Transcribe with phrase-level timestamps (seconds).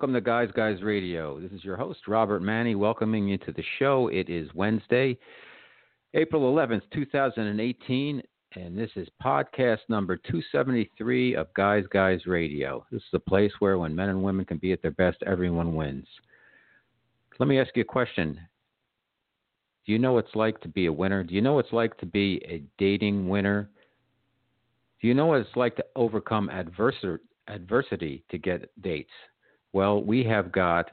[0.00, 1.38] welcome to Guys Guys Radio.
[1.38, 4.08] This is your host, Robert Manny, welcoming you to the show.
[4.08, 5.18] It is Wednesday,
[6.14, 8.22] April 11th, 2018,
[8.56, 12.82] and this is podcast number 273 of Guys Guys Radio.
[12.90, 15.74] This is a place where when men and women can be at their best, everyone
[15.74, 16.06] wins.
[17.38, 18.40] Let me ask you a question.
[19.84, 21.22] Do you know what it's like to be a winner?
[21.22, 23.68] Do you know what it's like to be a dating winner?
[25.02, 29.10] Do you know what it's like to overcome adversity to get dates?
[29.72, 30.90] Well, we have got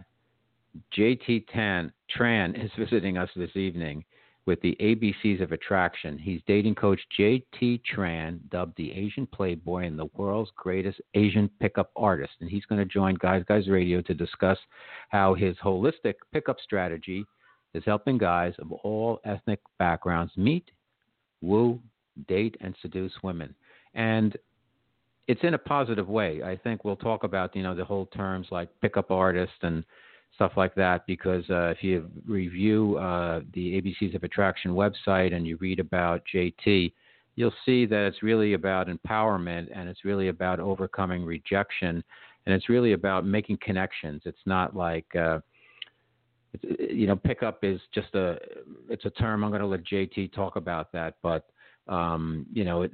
[0.95, 4.03] JT Tan Tran is visiting us this evening
[4.45, 6.17] with the ABCs of Attraction.
[6.17, 11.91] He's dating coach JT Tran, dubbed the Asian Playboy and the world's greatest Asian pickup
[11.95, 12.33] artist.
[12.39, 14.57] And he's going to join Guys Guys Radio to discuss
[15.09, 17.25] how his holistic pickup strategy
[17.73, 20.71] is helping guys of all ethnic backgrounds meet,
[21.41, 21.79] woo,
[22.27, 23.53] date, and seduce women.
[23.93, 24.37] And
[25.27, 26.41] it's in a positive way.
[26.43, 29.83] I think we'll talk about you know the whole terms like pickup artist and
[30.35, 35.47] stuff like that because uh, if you review uh, the ABCs of Attraction website and
[35.47, 36.93] you read about JT,
[37.35, 42.03] you'll see that it's really about empowerment and it's really about overcoming rejection
[42.45, 44.21] and it's really about making connections.
[44.25, 45.39] It's not like uh,
[46.53, 48.37] it's, you know pickup is just a
[48.89, 49.43] it's a term.
[49.43, 51.47] I'm going to let JT talk about that, but
[51.87, 52.91] um, you know, it,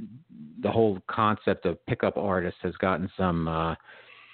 [0.63, 3.75] the whole concept of pickup artists has gotten some uh,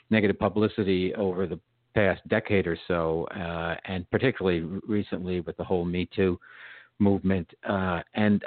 [0.09, 1.59] negative publicity over the
[1.95, 6.39] past decade or so, uh, and particularly recently with the whole Me Too
[6.99, 7.49] movement.
[7.67, 8.43] Uh, and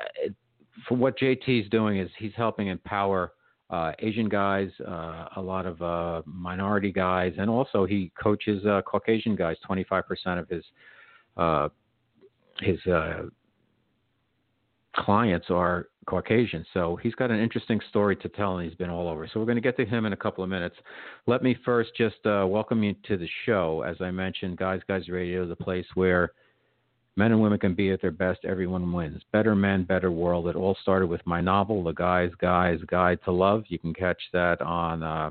[0.89, 3.33] for what JT is doing is he's helping empower
[3.71, 8.83] uh, Asian guys, uh, a lot of uh, minority guys, and also he coaches uh,
[8.83, 9.57] Caucasian guys.
[9.65, 10.65] Twenty five percent of his
[11.39, 11.69] uh,
[12.61, 13.23] his uh,
[14.97, 16.65] clients are Caucasian.
[16.75, 19.29] So he's got an interesting story to tell, and he's been all over.
[19.33, 20.77] So we're going to get to him in a couple of minutes.
[21.27, 23.83] Let me first just uh, welcome you to the show.
[23.83, 26.33] As I mentioned, Guys Guys Radio is a place where
[27.17, 28.41] men and women can be at their best.
[28.45, 29.23] Everyone wins.
[29.33, 30.49] Better Men, Better World.
[30.49, 33.65] It all started with my novel, The Guys Guys Guide to Love.
[33.69, 35.31] You can catch that on uh,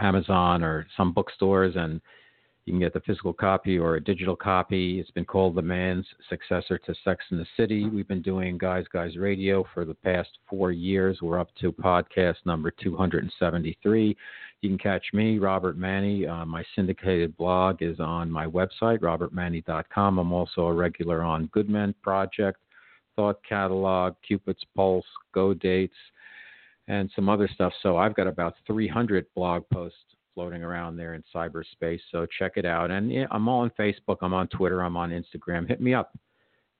[0.00, 2.00] Amazon or some bookstores and
[2.68, 5.00] you can get the physical copy or a digital copy.
[5.00, 7.88] It's been called the man's successor to Sex in the City.
[7.88, 11.22] We've been doing Guys Guys Radio for the past four years.
[11.22, 14.14] We're up to podcast number 273.
[14.60, 16.26] You can catch me, Robert Manny.
[16.26, 20.18] Uh, my syndicated blog is on my website, robertmanny.com.
[20.18, 22.58] I'm also a regular on Good Men Project,
[23.16, 25.96] Thought Catalog, Cupid's Pulse, Go Dates,
[26.86, 27.72] and some other stuff.
[27.82, 29.96] So I've got about 300 blog posts
[30.38, 31.98] floating around there in cyberspace.
[32.12, 32.92] So check it out.
[32.92, 34.18] And yeah, I'm all on Facebook.
[34.22, 34.82] I'm on Twitter.
[34.82, 35.66] I'm on Instagram.
[35.66, 36.16] Hit me up,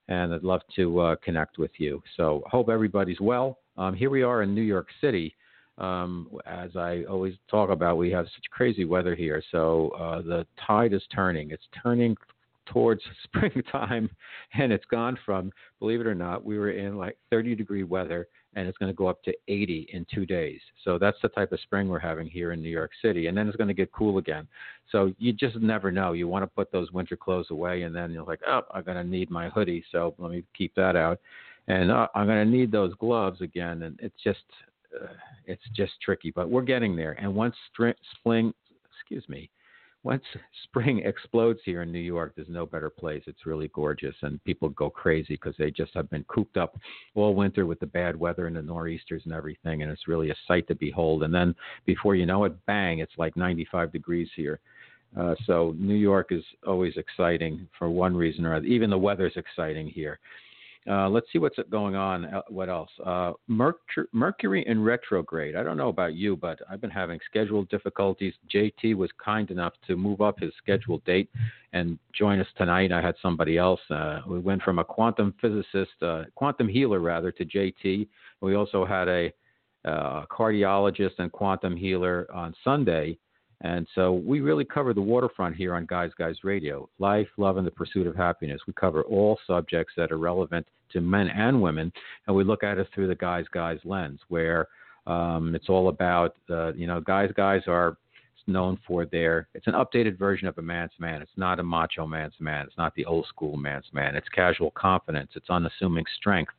[0.06, 2.00] and I'd love to uh, connect with you.
[2.16, 3.58] So hope everybody's well.
[3.76, 5.34] Um, here we are in New York City.
[5.76, 9.42] Um, as I always talk about, we have such crazy weather here.
[9.50, 11.50] So uh, the tide is turning.
[11.50, 12.16] It's turning
[12.66, 14.08] towards springtime,
[14.54, 18.28] and it's gone from, believe it or not, we were in like 30 degree weather
[18.54, 20.60] and it's going to go up to 80 in two days.
[20.84, 23.26] So that's the type of spring we're having here in New York City.
[23.26, 24.48] And then it's going to get cool again.
[24.90, 26.12] So you just never know.
[26.12, 28.96] You want to put those winter clothes away, and then you're like, oh, I'm going
[28.96, 29.84] to need my hoodie.
[29.92, 31.20] So let me keep that out.
[31.68, 33.82] And uh, I'm going to need those gloves again.
[33.82, 34.44] And it's just,
[34.98, 35.08] uh,
[35.44, 36.30] it's just tricky.
[36.30, 37.12] But we're getting there.
[37.12, 38.54] And once spring,
[38.98, 39.50] excuse me,
[40.02, 40.22] once
[40.64, 43.22] spring explodes here in New York, there's no better place.
[43.26, 46.78] It's really gorgeous, and people go crazy because they just have been cooped up
[47.14, 50.36] all winter with the bad weather and the nor'easters and everything, and it's really a
[50.46, 51.22] sight to behold.
[51.22, 51.54] And then
[51.84, 54.60] before you know it, bang, it's like 95 degrees here.
[55.16, 58.66] Uh, so New York is always exciting for one reason or other.
[58.66, 60.18] Even the weather's exciting here.
[60.18, 60.47] Uh,
[60.88, 62.24] let's see what's going on.
[62.24, 62.90] Uh, what else?
[63.04, 65.54] Uh, Mercury, Mercury in retrograde.
[65.54, 68.32] I don't know about you, but I've been having schedule difficulties.
[68.52, 71.30] JT was kind enough to move up his scheduled date
[71.72, 72.92] and join us tonight.
[72.92, 73.80] I had somebody else.
[73.90, 78.08] Uh, we went from a quantum physicist, uh, quantum healer rather, to JT.
[78.40, 79.32] We also had a
[79.84, 83.18] uh, cardiologist and quantum healer on Sunday.
[83.60, 87.66] And so we really cover the waterfront here on Guys Guys Radio life, love, and
[87.66, 88.60] the pursuit of happiness.
[88.66, 91.92] We cover all subjects that are relevant to men and women,
[92.26, 94.68] and we look at it through the Guys Guys lens, where
[95.06, 97.96] um, it's all about, uh, you know, Guys Guys are
[98.46, 101.20] known for their, it's an updated version of a man's man.
[101.20, 102.66] It's not a macho man's man.
[102.66, 104.16] It's not the old school man's man.
[104.16, 105.32] It's casual confidence.
[105.34, 106.52] It's unassuming strength.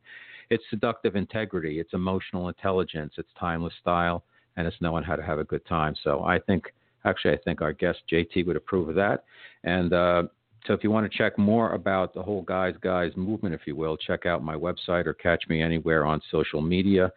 [0.52, 1.80] It's seductive integrity.
[1.80, 3.14] It's emotional intelligence.
[3.18, 4.24] It's timeless style.
[4.58, 5.96] And it's knowing how to have a good time.
[6.04, 6.66] So I think
[7.06, 9.24] Actually, I think our guest JT would approve of that.
[9.64, 10.24] And uh,
[10.66, 13.76] so if you want to check more about the whole Guys Guys movement, if you
[13.76, 17.12] will, check out my website or catch me anywhere on social media.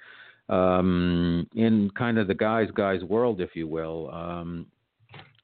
[0.48, 4.66] Um, in kind of the Guys Guys world, if you will, um,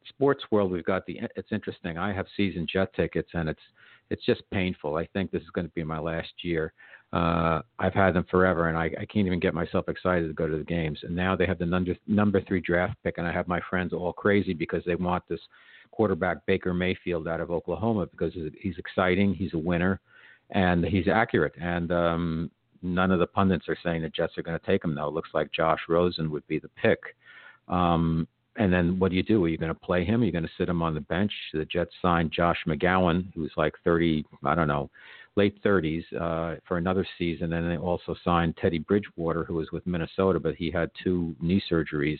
[0.09, 1.21] sports world, we've got the.
[1.37, 1.99] It's interesting.
[1.99, 3.61] I have season jet tickets, and it's
[4.11, 4.97] it's just painful.
[4.97, 6.73] I think this is going to be my last year.
[7.13, 10.47] Uh, I've had them forever, and I, I can't even get myself excited to go
[10.47, 10.99] to the games.
[11.03, 13.93] And now they have the number number three draft pick, and I have my friends
[13.93, 15.41] all crazy because they want this
[15.91, 20.01] quarterback Baker Mayfield out of Oklahoma because he's exciting, he's a winner,
[20.51, 21.55] and he's accurate.
[21.59, 22.51] And um,
[22.83, 24.95] none of the pundits are saying the Jets are going to take him.
[24.95, 27.01] Though it looks like Josh Rosen would be the pick.
[27.69, 29.45] Um, and then what do you do?
[29.45, 30.21] Are you going to play him?
[30.21, 31.33] Are you going to sit him on the bench?
[31.55, 34.91] The Jets signed Josh McCown, who's like 30, I don't know,
[35.39, 37.53] late 30s, uh, for another season.
[37.55, 41.63] And they also signed Teddy Bridgewater, who was with Minnesota, but he had two knee
[41.71, 42.19] surgeries.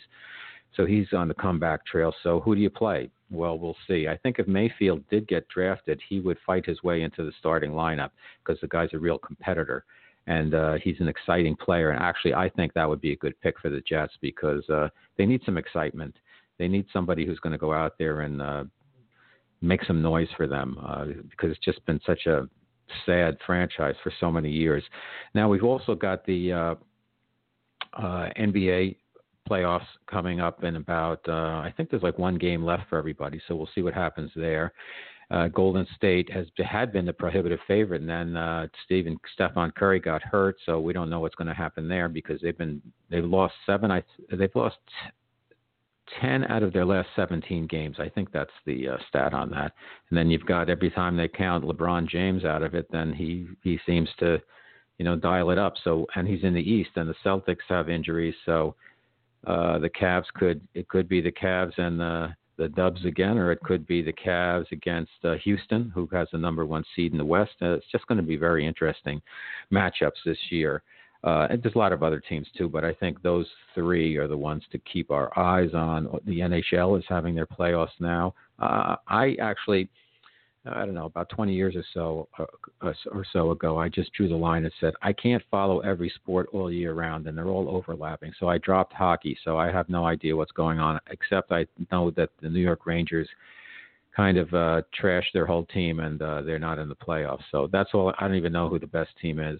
[0.75, 2.13] So he's on the comeback trail.
[2.23, 3.09] So who do you play?
[3.29, 4.07] Well, we'll see.
[4.07, 7.71] I think if Mayfield did get drafted, he would fight his way into the starting
[7.71, 9.83] lineup because the guy's a real competitor
[10.27, 11.91] and uh, he's an exciting player.
[11.91, 14.89] And actually, I think that would be a good pick for the Jets because uh,
[15.17, 16.15] they need some excitement.
[16.57, 18.63] They need somebody who's going to go out there and uh,
[19.61, 22.47] make some noise for them uh, because it's just been such a
[23.05, 24.83] sad franchise for so many years.
[25.33, 26.75] Now we've also got the uh,
[27.93, 28.95] uh, NBA
[29.49, 33.41] playoffs coming up in about uh, I think there's like one game left for everybody,
[33.47, 34.73] so we'll see what happens there.
[35.31, 39.99] Uh, Golden State has had been the prohibitive favorite, and then uh, Stephen Stephen Curry
[39.99, 42.81] got hurt, so we don't know what's going to happen there because they've been
[43.11, 43.91] they've lost seven.
[43.91, 44.77] I they've lost
[46.21, 47.97] 10 out of their last 17 games.
[47.99, 49.73] I think that's the uh, stat on that.
[50.09, 53.47] And then you've got every time they count LeBron James out of it, then he
[53.63, 54.39] he seems to,
[54.97, 55.73] you know, dial it up.
[55.83, 58.75] So and he's in the East, and the Celtics have injuries, so
[59.47, 63.51] uh, the Cavs could it could be the Cavs and the the Dubs again, or
[63.51, 67.17] it could be the Cavs against uh, Houston, who has the number one seed in
[67.17, 67.53] the West.
[67.61, 69.21] Uh, it's just going to be very interesting
[69.71, 70.83] matchups this year.
[71.23, 73.45] Uh, and there's a lot of other teams too, but I think those
[73.75, 76.07] three are the ones to keep our eyes on.
[76.25, 78.33] The NHL is having their playoffs now.
[78.57, 79.89] Uh, I actually,
[80.65, 84.29] I don't know, about 20 years or so uh, or so ago, I just drew
[84.29, 87.69] the line and said I can't follow every sport all year round, and they're all
[87.69, 88.31] overlapping.
[88.39, 89.37] So I dropped hockey.
[89.43, 92.85] So I have no idea what's going on, except I know that the New York
[92.85, 93.27] Rangers
[94.15, 97.43] kind of uh, trashed their whole team and uh, they're not in the playoffs.
[97.51, 98.13] So that's all.
[98.19, 99.59] I don't even know who the best team is.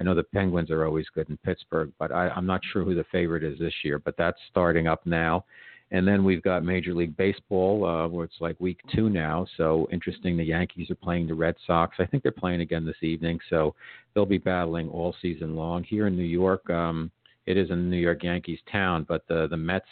[0.00, 2.94] I know the Penguins are always good in Pittsburgh, but I, I'm not sure who
[2.94, 3.98] the favorite is this year.
[3.98, 5.44] But that's starting up now.
[5.92, 9.44] And then we've got Major League Baseball, uh, where it's like week two now.
[9.56, 10.36] So interesting.
[10.36, 11.96] The Yankees are playing the Red Sox.
[11.98, 13.40] I think they're playing again this evening.
[13.50, 13.74] So
[14.14, 15.82] they'll be battling all season long.
[15.82, 17.10] Here in New York, um,
[17.46, 19.88] it is a New York Yankees town, but the the Mets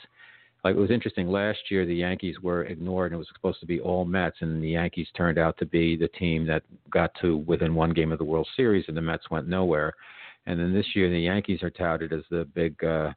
[0.64, 3.66] like it was interesting last year the Yankees were ignored and it was supposed to
[3.66, 7.38] be all Mets and the Yankees turned out to be the team that got to
[7.38, 9.92] within one game of the World Series and the Mets went nowhere.
[10.46, 13.12] And then this year the Yankees are touted as the big uh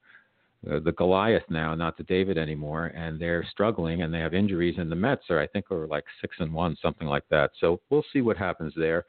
[0.70, 4.76] uh, the Goliath now, not the David anymore, and they're struggling and they have injuries.
[4.78, 7.52] And the Mets are, I think, are like six and one, something like that.
[7.60, 9.06] So we'll see what happens there.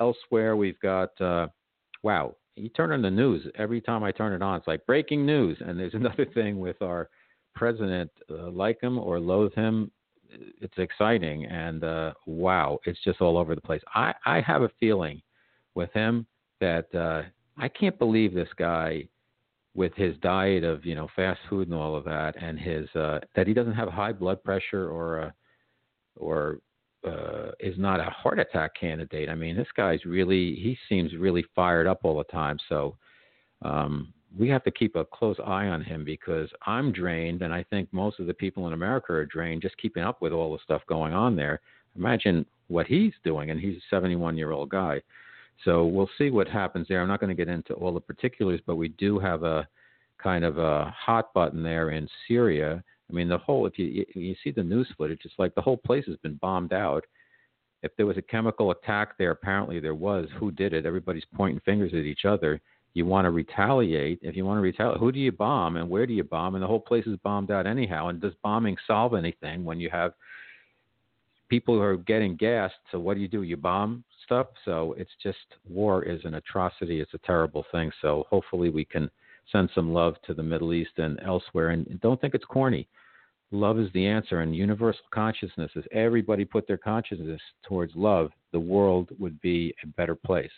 [0.00, 1.48] Elsewhere, we've got uh,
[2.02, 2.34] wow.
[2.56, 5.56] You turn on the news every time I turn it on, it's like breaking news.
[5.64, 7.08] And there's another thing with our
[7.58, 9.90] president, uh, like him or loathe him,
[10.30, 13.82] it's exciting and uh, wow, it's just all over the place.
[13.94, 15.20] I I have a feeling
[15.74, 16.26] with him
[16.60, 17.22] that uh,
[17.56, 19.08] I can't believe this guy
[19.74, 23.20] with his diet of you know fast food and all of that, and his uh,
[23.34, 25.34] that he doesn't have high blood pressure or a,
[26.16, 26.58] or
[27.06, 29.28] uh, is not a heart attack candidate.
[29.28, 32.58] I mean, this guy's really he seems really fired up all the time.
[32.68, 32.96] So
[33.62, 37.62] um, we have to keep a close eye on him because I'm drained, and I
[37.64, 40.62] think most of the people in America are drained just keeping up with all the
[40.62, 41.60] stuff going on there.
[41.96, 45.00] Imagine what he's doing, and he's a 71 year old guy.
[45.64, 47.00] So we'll see what happens there.
[47.00, 49.66] I'm not going to get into all the particulars, but we do have a
[50.22, 52.82] kind of a hot button there in Syria.
[53.10, 55.78] I mean, the whole if you you see the news footage, it's like the whole
[55.78, 57.04] place has been bombed out.
[57.82, 60.28] If there was a chemical attack there, apparently there was.
[60.38, 60.84] Who did it?
[60.84, 62.60] Everybody's pointing fingers at each other
[62.98, 66.06] you want to retaliate, if you want to retaliate, who do you bomb and where
[66.06, 66.54] do you bomb?
[66.54, 68.08] And the whole place is bombed out anyhow.
[68.08, 70.12] And does bombing solve anything when you have
[71.48, 72.74] people who are getting gassed?
[72.92, 73.42] So what do you do?
[73.42, 74.48] You bomb stuff.
[74.66, 77.00] So it's just war is an atrocity.
[77.00, 77.90] It's a terrible thing.
[78.02, 79.08] So hopefully we can
[79.50, 81.70] send some love to the Middle East and elsewhere.
[81.70, 82.86] And don't think it's corny.
[83.50, 85.70] Love is the answer, and universal consciousness.
[85.74, 90.50] If everybody put their consciousness towards love, the world would be a better place.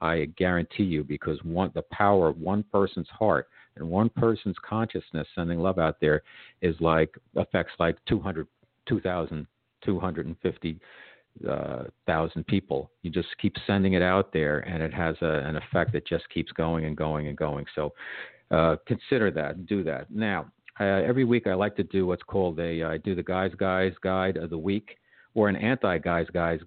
[0.00, 5.26] I guarantee you, because one the power of one person's heart and one person's consciousness
[5.34, 6.22] sending love out there
[6.62, 8.46] is like affects like 200,
[8.88, 9.46] 2,000,
[9.84, 10.80] 250
[11.48, 12.90] uh, thousand people.
[13.02, 16.28] You just keep sending it out there, and it has a, an effect that just
[16.30, 17.66] keeps going and going and going.
[17.74, 17.92] So
[18.50, 20.10] uh, consider that, and do that.
[20.10, 20.46] Now,
[20.80, 23.92] uh, every week I like to do what's called a I do the guys guys
[24.02, 24.96] guide of the week
[25.36, 26.58] or an anti guys guys.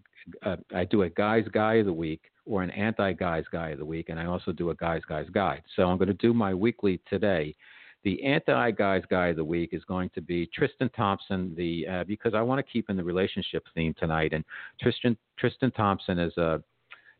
[0.45, 3.79] Uh, I do a guys guy of the week or an anti guys guy of
[3.79, 5.63] the week, and I also do a guys guys guide.
[5.75, 7.55] So I'm going to do my weekly today.
[8.03, 12.03] The anti guys guy of the week is going to be Tristan Thompson, the uh,
[12.05, 14.33] because I want to keep in the relationship theme tonight.
[14.33, 14.45] And
[14.79, 16.61] Tristan Tristan Thompson is a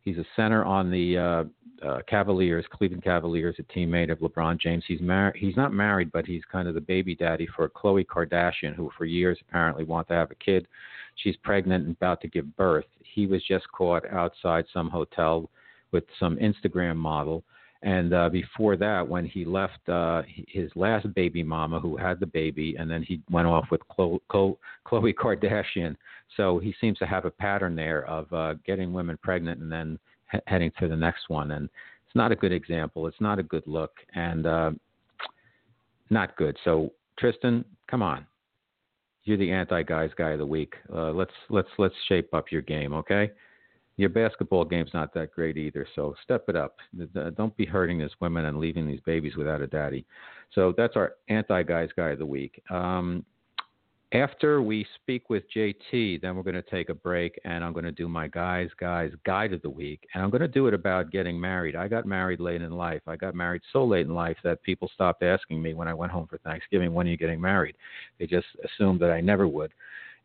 [0.04, 4.84] he's a center on the uh, uh, Cavaliers, Cleveland Cavaliers, a teammate of LeBron James.
[4.88, 5.36] He's married.
[5.38, 9.06] He's not married, but he's kind of the baby daddy for Khloe Kardashian, who for
[9.06, 10.68] years apparently wanted to have a kid.
[11.16, 12.86] She's pregnant and about to give birth.
[13.04, 15.50] He was just caught outside some hotel
[15.92, 17.44] with some Instagram model.
[17.82, 22.26] And uh, before that, when he left uh, his last baby mama, who had the
[22.26, 24.20] baby, and then he went off with Khloe,
[24.86, 25.96] Kardashian.
[26.36, 29.98] So he seems to have a pattern there of uh, getting women pregnant and then
[30.32, 31.52] he- heading to the next one.
[31.52, 31.70] And
[32.06, 33.08] it's not a good example.
[33.08, 34.72] It's not a good look, and uh,
[36.10, 36.58] not good.
[36.66, 38.26] So Tristan, come on,
[39.24, 40.74] you're the anti-guys guy of the week.
[40.94, 43.32] Uh, let's let's let's shape up your game, okay?
[44.00, 46.78] Your basketball game's not that great either, so step it up.
[47.36, 50.06] Don't be hurting these women and leaving these babies without a daddy.
[50.56, 52.64] So that's our anti-guys guy of the week.
[52.70, 53.26] Um,
[54.14, 57.84] after we speak with JT, then we're going to take a break and I'm going
[57.84, 60.08] to do my guys, guys guide of the week.
[60.14, 61.76] And I'm going to do it about getting married.
[61.76, 63.02] I got married late in life.
[63.06, 66.14] I got married so late in life that people stopped asking me when I went
[66.14, 67.76] home for Thanksgiving, when are you getting married?
[68.18, 69.74] They just assumed that I never would.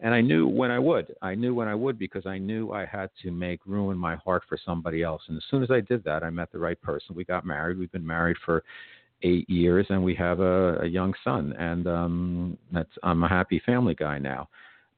[0.01, 1.15] And I knew when I would.
[1.23, 4.17] I knew when I would because I knew I had to make room in my
[4.17, 5.23] heart for somebody else.
[5.29, 7.15] And as soon as I did that, I met the right person.
[7.15, 7.79] We got married.
[7.79, 8.65] We've been married for
[9.23, 13.61] eight years, and we have a, a young son, and um, that's I'm a happy
[13.65, 14.49] family guy now.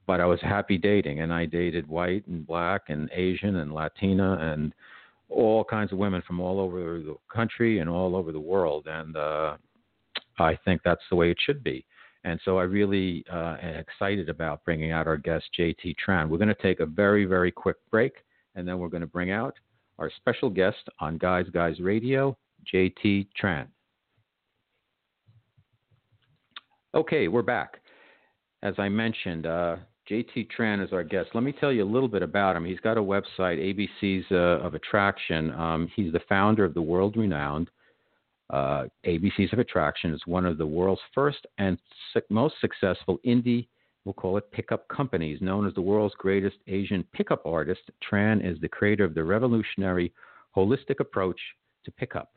[0.05, 4.37] But I was happy dating, and I dated white and black and Asian and Latina
[4.39, 4.73] and
[5.29, 9.15] all kinds of women from all over the country and all over the world, and
[9.17, 9.57] uh,
[10.39, 11.85] I think that's the way it should be.
[12.27, 16.27] And so I really uh, am excited about bringing out our guest, JT Tran.
[16.27, 18.15] We're going to take a very, very quick break,
[18.55, 19.53] and then we're going to bring out
[19.97, 22.37] our special guest on Guys Guys Radio,
[22.75, 23.67] JT Tran.
[26.93, 27.77] Okay, we're back.
[28.61, 29.77] As I mentioned, uh,
[30.11, 31.29] JT Tran is our guest.
[31.33, 32.65] Let me tell you a little bit about him.
[32.65, 35.51] He's got a website, ABCs uh, of Attraction.
[35.51, 37.69] Um, he's the founder of the world renowned
[38.49, 40.13] uh, ABCs of Attraction.
[40.13, 41.77] is one of the world's first and
[42.29, 43.67] most successful indie,
[44.05, 45.41] we'll call it pickup companies.
[45.41, 50.13] Known as the world's greatest Asian pickup artist, Tran is the creator of the revolutionary
[50.55, 51.39] holistic approach
[51.85, 52.31] to pickup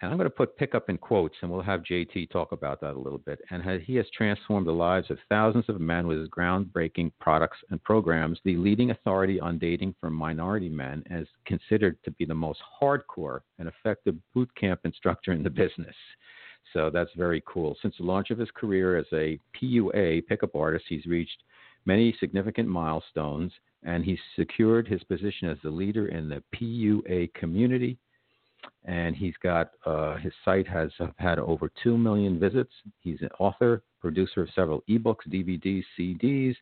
[0.00, 2.94] and I'm going to put pickup in quotes, and we'll have JT talk about that
[2.94, 3.40] a little bit.
[3.50, 7.82] And he has transformed the lives of thousands of men with his groundbreaking products and
[7.82, 8.38] programs.
[8.44, 13.40] The leading authority on dating for minority men is considered to be the most hardcore
[13.58, 15.96] and effective boot camp instructor in the business.
[16.72, 17.76] So that's very cool.
[17.82, 21.42] Since the launch of his career as a PUA pickup artist, he's reached
[21.86, 23.50] many significant milestones,
[23.82, 27.98] and he's secured his position as the leader in the PUA community
[28.84, 32.72] and he's got uh, his site has had over two million visits.
[33.00, 36.54] He's an author, producer of several ebooks, DVDs, CDs,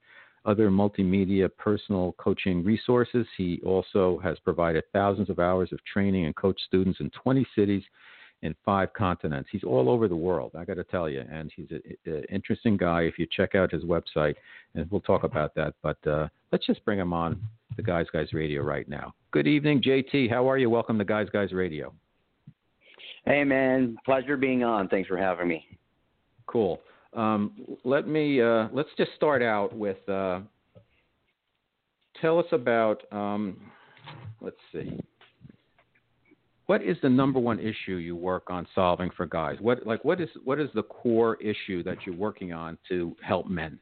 [0.44, 3.26] other multimedia personal coaching resources.
[3.36, 7.82] He also has provided thousands of hours of training and coached students in 20 cities
[8.42, 9.48] in five continents.
[9.50, 11.68] He's all over the world, I got to tell you, and he's
[12.04, 13.02] an interesting guy.
[13.02, 14.34] If you check out his website,
[14.74, 17.40] and we'll talk about that, but uh, let's just bring him on
[17.76, 19.14] the Guys Guys Radio right now.
[19.30, 20.30] Good evening, JT.
[20.30, 20.70] How are you?
[20.70, 21.92] Welcome to Guys Guys Radio.
[23.24, 23.96] Hey, man.
[24.04, 24.88] Pleasure being on.
[24.88, 25.64] Thanks for having me.
[26.46, 26.80] Cool.
[27.12, 27.52] Um,
[27.84, 30.40] let me uh, let's just start out with uh,
[32.20, 33.56] tell us about um,
[34.40, 35.00] let's see
[36.66, 39.56] what is the number one issue you work on solving for guys?
[39.60, 43.48] What like what is what is the core issue that you're working on to help
[43.48, 43.78] men?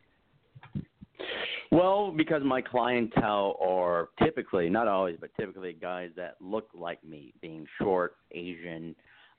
[1.71, 7.35] Well, because my clientele are typically, not always, but typically guys that look like me,
[7.41, 8.95] being short, Asian,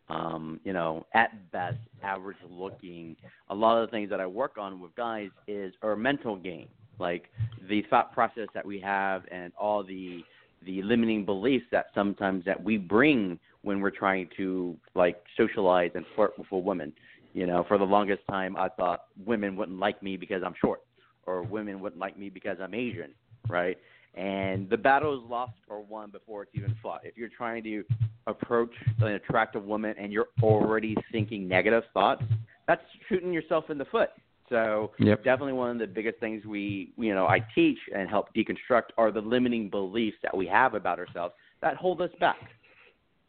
[0.09, 3.15] um, you know, at best, average looking.
[3.49, 6.67] A lot of the things that I work on with guys is our mental game,
[6.99, 7.29] like
[7.69, 10.21] the thought process that we have and all the
[10.65, 16.05] the limiting beliefs that sometimes that we bring when we're trying to like socialize and
[16.15, 16.93] flirt with a woman.
[17.33, 20.81] You know, for the longest time, I thought women wouldn't like me because I'm short
[21.25, 23.11] or women wouldn't like me because I'm Asian,
[23.49, 23.77] right?
[24.15, 27.01] And the battle is lost or won before it's even fought.
[27.03, 27.83] If you're trying to
[28.27, 32.23] approach an attractive woman and you're already thinking negative thoughts,
[32.67, 34.11] that's shooting yourself in the foot.
[34.49, 35.23] So yep.
[35.23, 39.11] definitely one of the biggest things we you know I teach and help deconstruct are
[39.11, 42.49] the limiting beliefs that we have about ourselves that hold us back.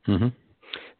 [0.06, 0.28] Mm-hmm.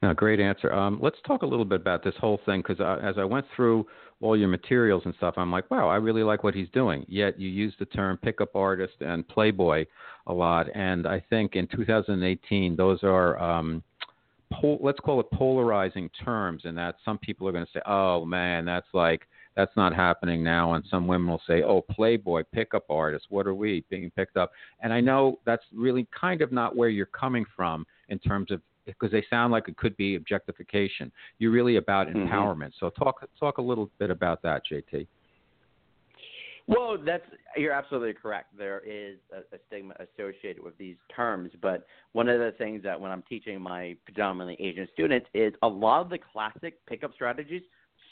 [0.02, 0.72] No, great answer.
[0.72, 3.46] Um, let's talk a little bit about this whole thing because uh, as I went
[3.54, 3.86] through
[4.20, 7.04] all your materials and stuff, I'm like, wow, I really like what he's doing.
[7.08, 9.84] Yet you use the term pickup artist and playboy
[10.26, 13.82] a lot, and I think in 2018 those are um,
[14.52, 18.24] pol- let's call it polarizing terms, and that some people are going to say, oh
[18.24, 22.84] man, that's like that's not happening now, and some women will say, oh, playboy, pickup
[22.90, 24.52] artist, what are we being picked up?
[24.80, 28.60] And I know that's really kind of not where you're coming from in terms of
[28.84, 31.10] because they sound like it could be objectification.
[31.38, 32.18] You're really about mm-hmm.
[32.18, 32.70] empowerment.
[32.78, 35.08] So talk talk a little bit about that, JT.
[36.68, 37.24] Well, that's
[37.56, 38.56] you're absolutely correct.
[38.56, 43.00] There is a, a, stigma associated with these terms, but one of the things that
[43.00, 47.62] when I'm teaching my predominantly Asian students is a lot of the classic pickup strategies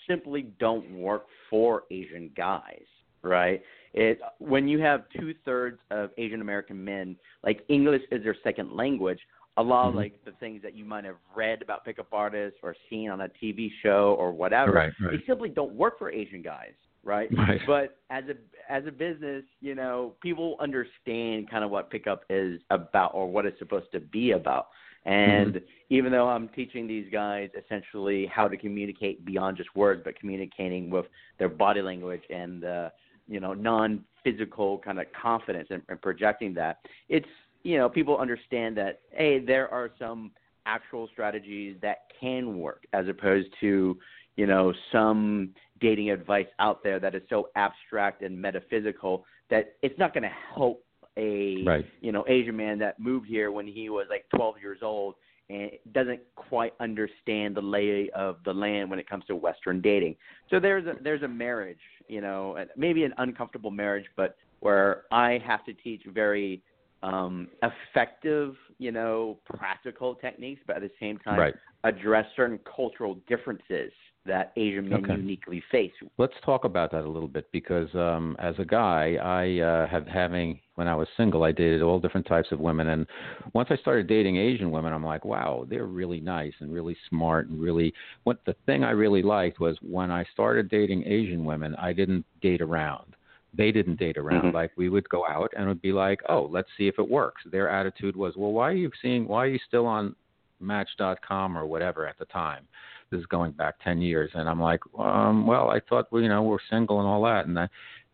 [0.09, 2.85] simply don't work for Asian guys,
[3.23, 3.63] right?
[3.93, 8.73] It when you have two thirds of Asian American men, like English is their second
[8.73, 9.21] language,
[9.57, 9.89] a lot mm-hmm.
[9.91, 13.21] of like the things that you might have read about pickup artists or seen on
[13.21, 15.13] a TV show or whatever, right, right.
[15.13, 16.73] they simply don't work for Asian guys,
[17.05, 17.29] right?
[17.39, 17.61] right?
[17.67, 22.61] But as a as a business, you know, people understand kind of what pickup is
[22.71, 24.69] about or what it's supposed to be about.
[25.05, 25.65] And mm-hmm.
[25.91, 30.91] even though I'm teaching these guys essentially how to communicate beyond just words, but communicating
[30.91, 31.07] with
[31.39, 32.93] their body language and the
[33.27, 37.27] you know non-physical kind of confidence and, and projecting that, it's
[37.65, 40.31] you know, people understand that hey, there are some
[40.67, 43.99] actual strategies that can work as opposed to,
[44.37, 49.99] you know, some dating advice out there that is so abstract and metaphysical that it's
[49.99, 50.83] not going to help
[51.17, 51.85] a right.
[52.01, 55.15] you know Asian man that moved here when he was like 12 years old
[55.51, 60.17] and doesn't quite understand the lay of the land when it comes to Western dating.
[60.51, 65.39] So there's a there's a marriage, you know, maybe an uncomfortable marriage, but where I
[65.47, 66.63] have to teach very
[67.03, 71.55] um, effective, you know, practical techniques, but at the same time right.
[71.85, 73.93] address certain cultural differences
[74.27, 75.15] that Asian men okay.
[75.15, 75.93] uniquely face.
[76.19, 80.07] Let's talk about that a little bit because um, as a guy, I uh, have
[80.07, 83.07] having when I was single, I dated all different types of women, and
[83.53, 87.49] once I started dating Asian women, I'm like, wow, they're really nice and really smart
[87.49, 87.93] and really.
[88.25, 92.25] What the thing I really liked was when I started dating Asian women, I didn't
[92.41, 93.15] date around
[93.57, 94.47] they didn't date around.
[94.47, 94.57] Mm-hmm.
[94.57, 97.09] Like we would go out and it would be like, oh, let's see if it
[97.09, 97.43] works.
[97.51, 99.27] Their attitude was, well, why are you seeing?
[99.29, 100.15] Why are you still on
[100.61, 102.67] Match.com or whatever at the time?
[103.15, 106.29] This is going back ten years, and I'm like, um, well, I thought well, you
[106.29, 107.69] know we're single and all that, and I,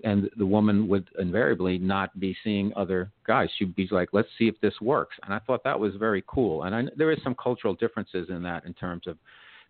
[0.05, 3.49] and the woman would invariably not be seeing other guys.
[3.57, 6.65] She'd be like, let's see if this works, and I thought that was very cool.
[6.65, 9.17] And I, there is some cultural differences in that in terms of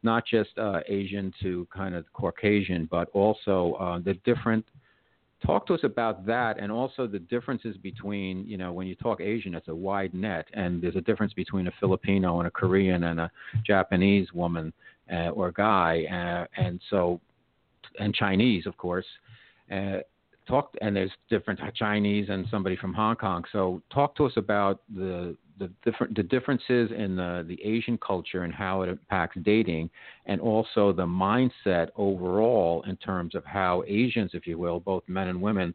[0.02, 4.64] not just uh, Asian to kind of Caucasian, but also uh, the different
[5.44, 9.22] Talk to us about that and also the differences between, you know, when you talk
[9.22, 13.04] Asian, it's a wide net, and there's a difference between a Filipino and a Korean
[13.04, 13.30] and a
[13.66, 14.70] Japanese woman
[15.12, 17.20] uh, or guy, uh, and so,
[17.98, 19.06] and Chinese, of course.
[19.70, 19.98] Uh,
[20.50, 23.44] talk, and there's different Chinese and somebody from Hong Kong.
[23.52, 28.42] So talk to us about the the different the differences in the the Asian culture
[28.44, 29.90] and how it impacts dating,
[30.26, 35.28] and also the mindset overall in terms of how Asians, if you will, both men
[35.28, 35.74] and women,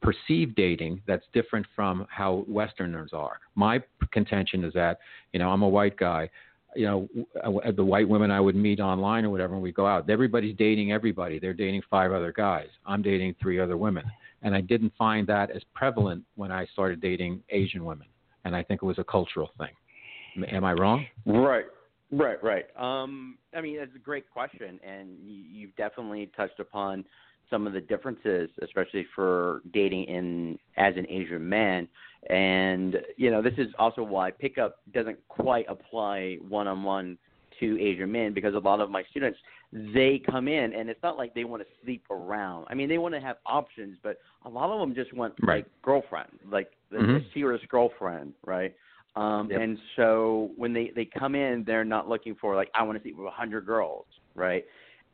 [0.00, 3.40] perceive dating that's different from how Westerners are.
[3.54, 4.98] My contention is that
[5.32, 6.30] you know I'm a white guy.
[6.76, 10.08] You know, the white women I would meet online or whatever, when we go out,
[10.10, 11.38] everybody's dating everybody.
[11.38, 12.68] They're dating five other guys.
[12.84, 14.04] I'm dating three other women,
[14.42, 18.06] and I didn't find that as prevalent when I started dating Asian women
[18.46, 20.46] and I think it was a cultural thing.
[20.52, 21.04] Am I wrong?
[21.26, 21.64] Right,
[22.12, 22.66] right, right.
[22.78, 27.04] Um, I mean, it's a great question, and you've definitely touched upon
[27.50, 31.88] some of the differences, especially for dating in as an Asian man.
[32.28, 37.18] And you know, this is also why pickup doesn't quite apply one on one
[37.60, 39.38] to Asian men because a lot of my students
[39.72, 42.66] they come in and it's not like they want to sleep around.
[42.68, 45.56] I mean, they want to have options, but a lot of them just want right.
[45.56, 47.14] like girlfriend, like the, mm-hmm.
[47.14, 48.74] the serious girlfriend, right?
[49.16, 49.60] Um, yep.
[49.60, 53.02] And so when they they come in, they're not looking for like I want to
[53.02, 54.64] sleep with a hundred girls, right?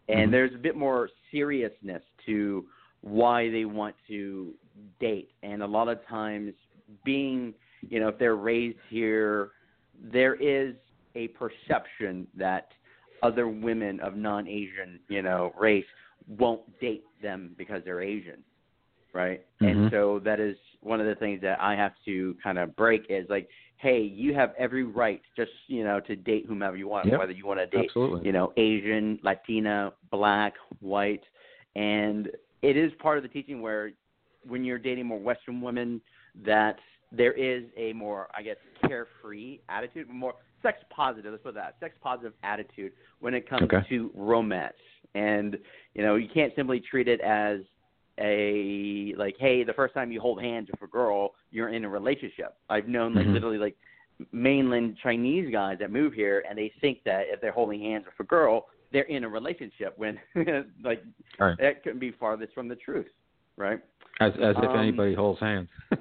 [0.08, 0.32] And mm-hmm.
[0.32, 2.64] there's a bit more seriousness to
[3.00, 4.54] why they want to
[5.00, 6.52] date, and a lot of times
[7.04, 9.50] being, you know, if they're raised here,
[10.12, 10.74] there is
[11.14, 12.68] a perception that
[13.22, 15.84] other women of non-Asian, you know, race
[16.38, 18.42] won't date them because they're Asian,
[19.12, 19.44] right?
[19.60, 19.66] Mm-hmm.
[19.66, 23.06] And so that is one of the things that I have to kind of break
[23.08, 27.06] is like, hey, you have every right just you know to date whomever you want,
[27.06, 27.18] yep.
[27.18, 28.26] whether you want to date Absolutely.
[28.26, 31.22] you know Asian, Latina, Black, White,
[31.76, 32.30] and
[32.62, 33.92] it is part of the teaching where
[34.46, 36.00] when you're dating more Western women
[36.44, 36.78] that
[37.10, 38.56] there is a more, I guess,
[38.86, 41.32] carefree attitude, more sex positive.
[41.32, 43.86] Let's put that sex positive attitude when it comes Okay.
[43.88, 44.74] to romance.
[45.14, 45.58] And
[45.94, 47.60] you know, you can't simply treat it as
[48.18, 51.88] a like, hey, the first time you hold hands with a girl, you're in a
[51.88, 52.56] relationship.
[52.70, 53.32] I've known like Mhm.
[53.32, 53.76] literally like
[54.32, 58.18] mainland Chinese guys that move here, and they think that if they're holding hands with
[58.20, 59.94] a girl, they're in a relationship.
[59.96, 60.18] When
[60.84, 61.02] like
[61.38, 61.56] Right.
[61.58, 63.06] that couldn't be farthest from the truth,
[63.56, 63.80] right?
[64.20, 65.68] As as if Um, anybody holds hands.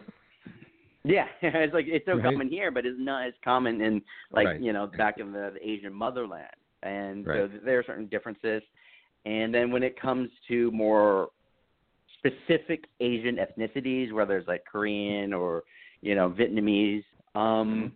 [1.04, 2.24] Yeah, it's like it's so Right.
[2.24, 4.02] common here, but it's not as common in
[4.32, 4.62] like Right.
[4.62, 6.46] you know back in the, the Asian motherland,
[6.84, 8.62] and so there are certain differences.
[9.26, 11.30] And then when it comes to more
[12.18, 15.64] specific Asian ethnicities, whether it's like Korean or
[16.02, 17.92] you know Vietnamese, um,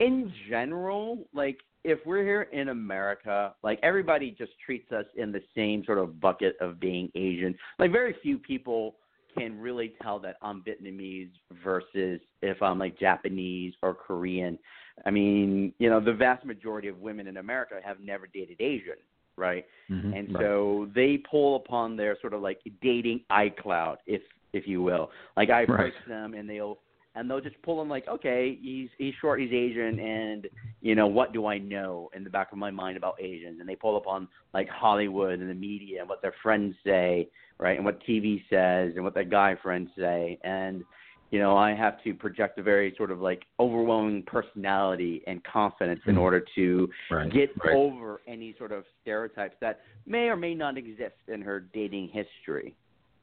[0.00, 5.42] in general, like if we're here in America, like everybody just treats us in the
[5.54, 7.54] same sort of bucket of being Asian.
[7.78, 8.96] Like very few people
[9.36, 11.30] can really tell that I'm Vietnamese
[11.62, 14.58] versus if I'm like Japanese or Korean.
[15.04, 18.96] I mean, you know, the vast majority of women in America have never dated Asian,
[19.36, 19.66] right?
[19.90, 20.16] Mhm.
[20.16, 20.42] And Right.
[20.42, 25.10] so they pull upon their sort of like dating iCloud, if if you will.
[25.36, 25.92] Like I Right.
[26.06, 26.78] them and they'll
[27.14, 30.48] and they'll just pull them like, okay, he's he's short, he's Asian, and
[30.80, 33.60] you know what do I know in the back of my mind about Asians?
[33.60, 37.76] And they pull upon like Hollywood and the media and what their friends say, right,
[37.76, 40.82] and what TV says and what their guy friends say, and
[41.30, 46.00] you know I have to project a very sort of like overwhelming personality and confidence
[46.06, 46.20] in Mhm.
[46.20, 47.32] order to right.
[47.32, 47.76] get right.
[47.76, 52.74] over any sort of stereotypes that may or may not exist in her dating history.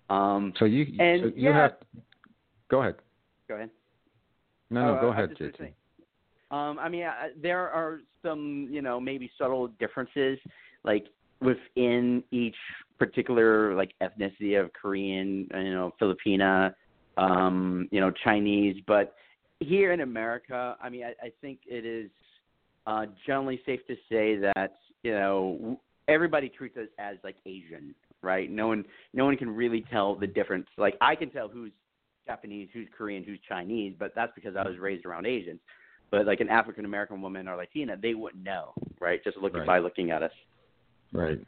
[0.09, 1.53] Um, So you and so you yeah.
[1.53, 1.77] have
[2.69, 2.95] go ahead.
[3.47, 3.69] go ahead.
[4.71, 5.73] No, no, Oh, go I- I ahead, JT.
[6.49, 10.37] Um, I mean, I, there are some, you know, maybe subtle differences,
[10.83, 11.05] like
[11.39, 12.55] within each
[12.99, 16.73] particular like ethnicity of Korean, you know, Filipina,
[17.17, 18.75] um, you know, Chinese.
[18.85, 19.15] But
[19.59, 22.09] here in America, I mean, I, I think it is
[22.85, 27.93] uh, generally safe to say that you know w- everybody treats us as like Asian,
[28.21, 28.49] right?
[28.49, 30.67] No one, no one can really tell the difference.
[30.77, 31.71] Like I can tell who's
[32.25, 35.59] Japanese, who's Korean, who's Chinese, but that's because I was raised around Asians.
[36.09, 39.23] But like an African American woman or Latina, they wouldn't know, right?
[39.23, 39.67] Just looking Right.
[39.67, 40.31] by looking at us.
[41.13, 41.39] Right.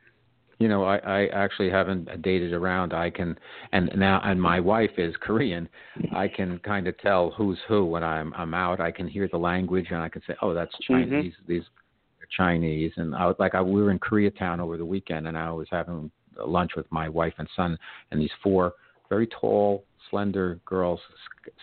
[0.59, 2.93] You know, I, I actually haven't dated around.
[2.93, 3.37] I can,
[3.73, 5.67] and now, and my wife is Korean.
[6.15, 8.79] I can kind of tell who's who when I'm I'm out.
[8.79, 11.09] I can hear the language, and I can say, oh, that's Mhm.
[11.09, 11.33] Chinese.
[11.47, 12.93] These are Chinese.
[12.95, 15.67] And I was like, I, we were in Koreatown over the weekend, and I was
[15.69, 17.77] having lunch with my wife and son,
[18.11, 18.73] and these four
[19.09, 20.99] very tall, slender girls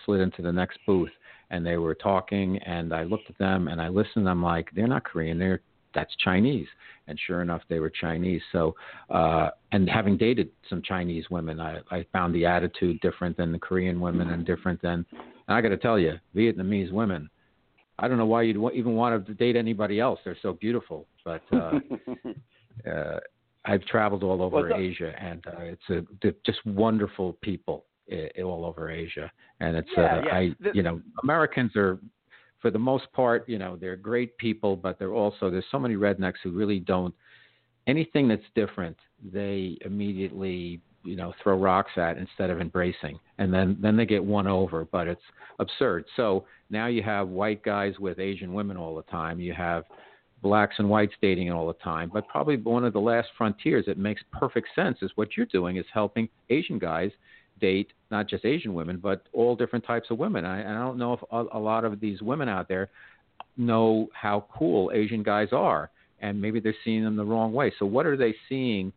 [0.05, 1.11] slid into the next booth,
[1.51, 4.29] and they were talking, and I looked at them and I listened.
[4.29, 5.39] I'm like, they're not Korean.
[5.39, 5.61] They're
[5.95, 6.67] that's Chinese.
[7.07, 8.43] And sure enough they were chinese.
[8.53, 8.75] So
[9.11, 13.59] uh and having dated some chinese women i i found the attitude different than the
[13.59, 17.29] korean women and different than and i got to tell you vietnamese women
[17.99, 20.21] i don't know why you'd even want to date anybody else.
[20.25, 21.07] They're so beautiful.
[21.25, 21.81] But uh
[22.91, 23.21] uh
[23.65, 27.85] i've traveled all over asia and uh, it's a just wonderful people
[28.45, 30.37] all over asia and it's Yeah, uh, yeah.
[30.37, 31.99] i The- you know americans are
[32.61, 35.95] for the most part, you know, they're great people, but they're also there's so many
[35.95, 37.15] rednecks who really don't
[37.87, 38.97] anything that's different,
[39.33, 43.19] they immediately, you know, throw rocks at instead of embracing.
[43.39, 45.23] And then then they get won over, but it's
[45.59, 46.05] absurd.
[46.17, 49.41] So now you have white guys with Asian women all the time.
[49.41, 49.85] You have
[50.43, 52.11] blacks and whites dating all the time.
[52.13, 55.77] But probably one of the last frontiers that makes perfect sense is what you're doing
[55.79, 57.11] is helping Asian guys
[57.61, 60.45] date not just Asian women, but all different types of women.
[60.45, 62.91] I, and I don't know if a, a lot of these women out there
[63.57, 67.73] know how cool Asian guys are, and maybe they're seeing them the wrong way.
[67.79, 68.93] So, what are they seeing?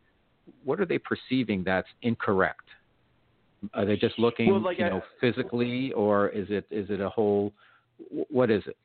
[0.65, 2.67] What are they perceiving that's incorrect?
[3.73, 6.99] Are they just looking, Well, like you I- know, physically, or is it is it
[6.99, 7.54] a whole?
[8.30, 8.78] What is it?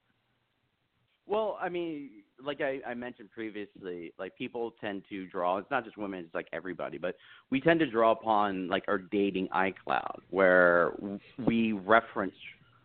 [1.26, 2.10] Well, I mean,
[2.44, 5.59] like I, I mentioned previously, like people tend to draw.
[5.59, 6.98] It's not just women; it's like everybody.
[6.98, 7.16] But
[7.51, 10.92] we tend to draw upon like our dating iCloud, where
[11.38, 12.35] we reference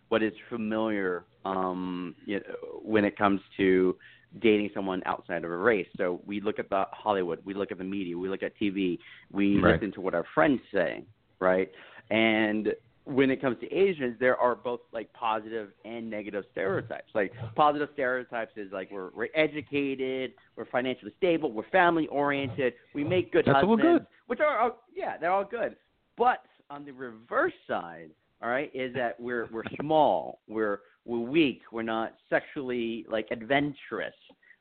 [0.10, 3.96] what is familiar, um, you know, when it comes to
[4.42, 5.88] dating someone outside of a race.
[5.98, 8.98] So we look at the Hollywood, we look at the media, we look at TV,
[9.32, 9.74] we Right.
[9.74, 11.06] listen to what our friends say,
[11.40, 11.70] right?
[12.10, 12.74] And
[13.06, 17.10] when it comes to Asians, there are both like positive and negative stereotypes.
[17.14, 23.04] Like positive stereotypes is like we're we're educated, we're financially stable, we're family oriented, we
[23.04, 24.08] make good That's all husbands, good.
[24.28, 25.76] which are all, yeah, they're all good.
[26.18, 28.12] But on the reverse side,
[28.42, 34.16] all right, is that we're we're small, we're we're weak, we're not sexually like adventurous,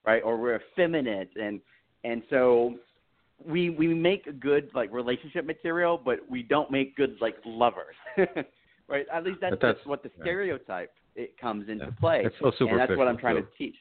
[0.04, 1.60] right, or we're effeminate, and
[2.02, 2.74] and so
[3.46, 7.94] we we make good like relationship material, but we don't make good like lovers,
[8.88, 9.06] right?
[9.12, 11.90] At least that's, that's what the stereotype it comes into Yeah.
[12.00, 12.22] play.
[12.24, 12.68] It's so superficial.
[12.70, 13.76] and that's what I'm trying to teach.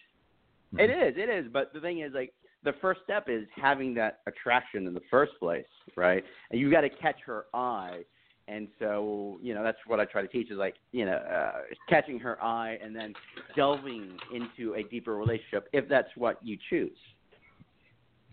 [0.73, 0.79] Mhm.
[0.81, 1.51] It is, it is.
[1.51, 5.33] But the thing is, like, the first step is having that attraction in the first
[5.39, 6.23] place, right?
[6.51, 8.03] And you got to catch her eye.
[8.47, 11.61] And so, you know, that's what I try to teach is like, you know, uh,
[11.87, 13.13] catching her eye and then
[13.55, 16.97] delving into a deeper relationship if that's what you choose.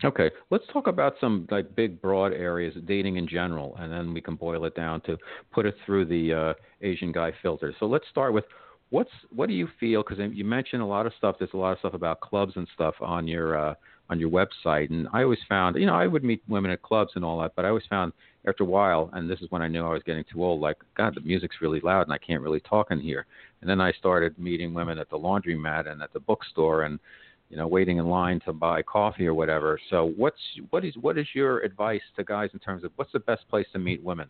[0.05, 4.21] Okay, let's talk about some like big, broad areas dating in general, and then we
[4.21, 5.17] can boil it down to
[5.53, 7.75] put it through the uh, Asian guy filter.
[7.81, 8.45] So let's start with
[8.91, 10.05] what's what do you feel?
[10.05, 11.37] Because you mentioned a lot of stuff.
[11.39, 13.75] There's a lot of stuff about clubs and stuff on your uh,
[14.09, 17.13] on your website, and I always found, you know, I would meet women at clubs
[17.15, 18.13] and all that, but I always found
[18.47, 20.61] after a while, and this is when I knew I was getting too old.
[20.61, 23.27] Like, God, the music's really loud, and I can't really talk in here.
[23.61, 26.99] And then I started meeting women at the laundromat and at the bookstore, and
[27.51, 29.79] you know, waiting in line to buy coffee or whatever.
[29.91, 30.37] So, what's
[30.71, 33.67] what is what is your advice to guys in terms of what's the best place
[33.73, 34.29] to meet women?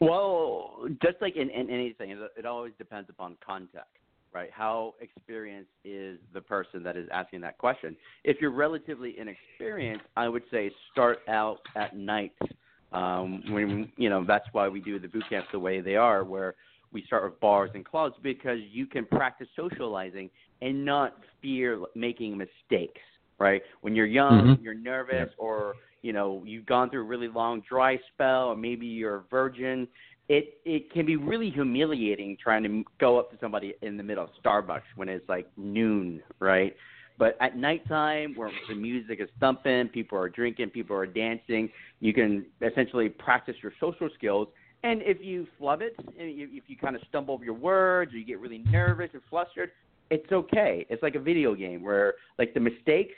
[0.00, 3.86] Well, just like in, in anything, it, always depends upon context,
[4.34, 4.50] right?
[4.52, 7.96] How experienced is the person that is asking that question?
[8.24, 12.32] If you're relatively inexperienced, I would say start out at night.
[12.90, 16.24] Um, when you know that's why we do the boot camps the way they are,
[16.24, 16.56] where
[16.92, 22.36] we start with bars and clubs because you can practice socializing and not fear making
[22.36, 23.00] mistakes,
[23.38, 23.62] right?
[23.80, 24.62] When you're young, Mhm.
[24.62, 28.86] you're nervous, or you know you've gone through a really long dry spell, or maybe
[28.86, 29.88] you're a virgin.
[30.28, 34.24] It it can be really humiliating trying to go up to somebody in the middle
[34.24, 36.76] of Starbucks when it's like noon, right?
[37.18, 42.12] But at nighttime, where the music is thumping, people are drinking, people are dancing, you
[42.12, 44.48] can essentially practice your social skills.
[44.84, 48.24] And if you flub it, if you kind of stumble over your words, or you
[48.24, 49.70] get really nervous or flustered,
[50.10, 50.84] it's okay.
[50.90, 53.14] It's like a video game where like the mistakes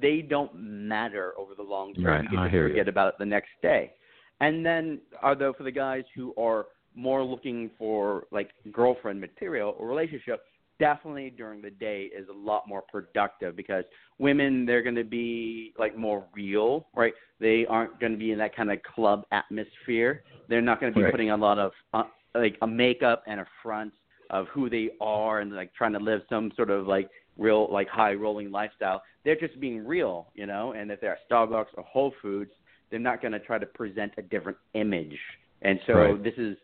[0.00, 2.04] they don't matter over the long term.
[2.04, 2.74] Right, you can I just hear you.
[2.74, 3.92] forget about it the next day.
[4.40, 9.88] And then although for the guys who are more looking for like girlfriend material or
[9.88, 10.44] relationship,
[10.80, 13.84] definitely during the day is a lot more productive because
[14.18, 17.12] women they're going to be like more real, right?
[17.38, 20.22] They aren't going to be in that kind of club atmosphere.
[20.48, 21.12] They're not going to be Right.
[21.12, 23.92] putting a lot of uh, like a makeup and a front
[24.30, 27.88] of who they are and like trying to live some sort of like real like
[27.88, 29.02] high rolling lifestyle.
[29.24, 30.72] They're just being real, you know.
[30.72, 32.50] And if they're at Starbucks or Whole Foods,
[32.90, 35.18] they're not going to try to present a different image.
[35.62, 36.24] And so Right.
[36.24, 36.56] this is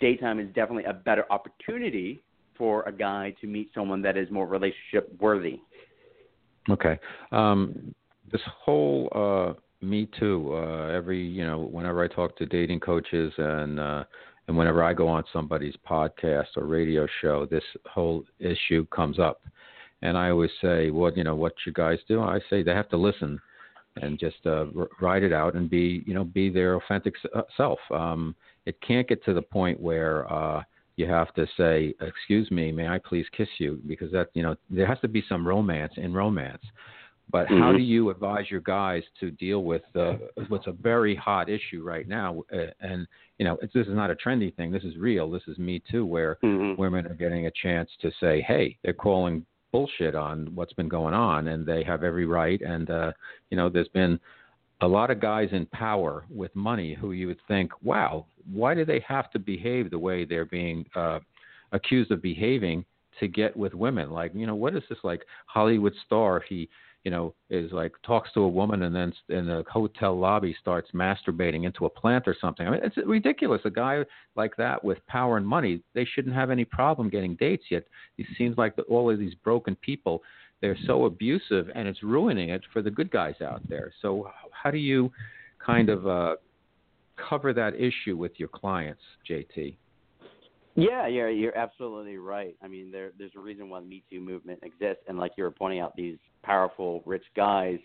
[0.00, 2.22] daytime is definitely a better opportunity
[2.58, 5.60] for a guy to meet someone that is more relationship worthy.
[6.68, 6.98] Okay.
[7.32, 7.94] Um,
[8.30, 10.52] this whole uh, Me Too.
[10.52, 14.04] Uh, every you know, whenever I talk to dating coaches and uh,
[14.48, 19.42] and whenever I go on somebody's podcast or radio show, this whole issue comes up.
[20.02, 22.88] And I always say, "Well, you know, what you guys do?" I say they have
[22.90, 23.40] to listen
[23.96, 24.66] and just uh,
[25.00, 27.78] ride it out and be, you know, be their authentic uh, self.
[27.90, 28.34] Um,
[28.66, 30.62] it can't get to the point where uh,
[30.98, 34.56] you have to say, "Excuse me, may I please kiss you?" Because that, you know,
[34.68, 36.64] there has to be some romance in romance.
[37.30, 37.76] But how Mhm.
[37.76, 40.16] do you advise your guys to deal with uh,
[40.48, 42.42] what's a very hot issue right now?
[42.52, 43.06] Uh, and
[43.38, 44.70] you know, it's, this is not a trendy thing.
[44.70, 45.30] This is real.
[45.30, 46.80] This is Me Too, where Mm-hmm.
[46.80, 51.14] women are getting a chance to say, "Hey, they're calling bullshit on what's been going
[51.14, 53.12] on, and they have every right." And uh,
[53.50, 54.18] you know, there's been
[54.80, 58.84] a lot of guys in power with money who you would think, "Wow, why do
[58.84, 61.20] they have to behave the way they're being uh,
[61.72, 62.84] accused of behaving
[63.20, 66.40] to get with women?" Like, you know, what is this like Hollywood star?
[66.48, 66.68] He
[67.04, 70.90] you know, is like talks to a woman and then in the hotel lobby starts
[70.90, 72.66] masturbating into a plant or something.
[72.66, 73.62] I mean, it's ridiculous.
[73.64, 74.04] A guy
[74.36, 77.64] like that with power and money, they shouldn't have any problem getting dates.
[77.70, 77.84] Yet
[78.18, 80.22] it seems like that all of these broken people,
[80.60, 83.92] they're so abusive, and it's ruining it for the good guys out there.
[84.02, 85.12] So how do you
[85.64, 86.36] kind of uh,
[87.28, 89.76] cover that issue with your clients, JT?
[90.74, 92.56] Yeah, yeah, you're absolutely right.
[92.62, 95.44] I mean, there there's a reason why the Me Too movement exists, and like you
[95.44, 97.78] were pointing out, these powerful, rich guys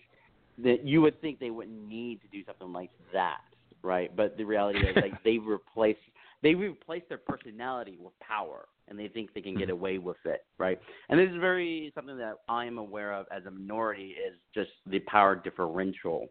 [0.59, 3.41] that you would think they wouldn't need to do something like that,
[3.81, 4.15] right?
[4.15, 5.99] But the reality is, like they've replaced
[6.43, 10.45] they replace their personality with power, and they think they can get away with it,
[10.57, 10.77] right?
[11.09, 14.71] And this is very something that I am aware of as a minority is just
[14.85, 16.27] the power differential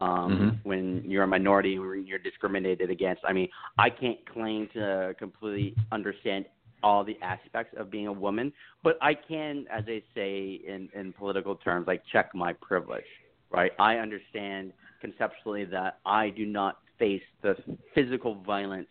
[0.00, 0.64] um, Mhm.
[0.64, 3.24] when you're a minority when you're discriminated against.
[3.24, 3.48] I mean,
[3.78, 6.46] I can't claim to completely understand
[6.82, 11.12] all the aspects of being a woman, but I can, as they say in, in
[11.14, 13.06] political terms, like check my privilege,
[13.50, 13.72] right?
[13.78, 17.56] I understand conceptually that I do not face the
[17.94, 18.88] physical violence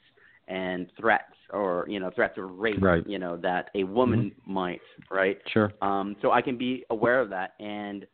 [0.48, 3.06] and threats or you know threats of rape Right.
[3.08, 5.72] you know that a woman might right Sure.
[5.82, 7.54] um, so I can be aware of that.
[7.60, 8.06] And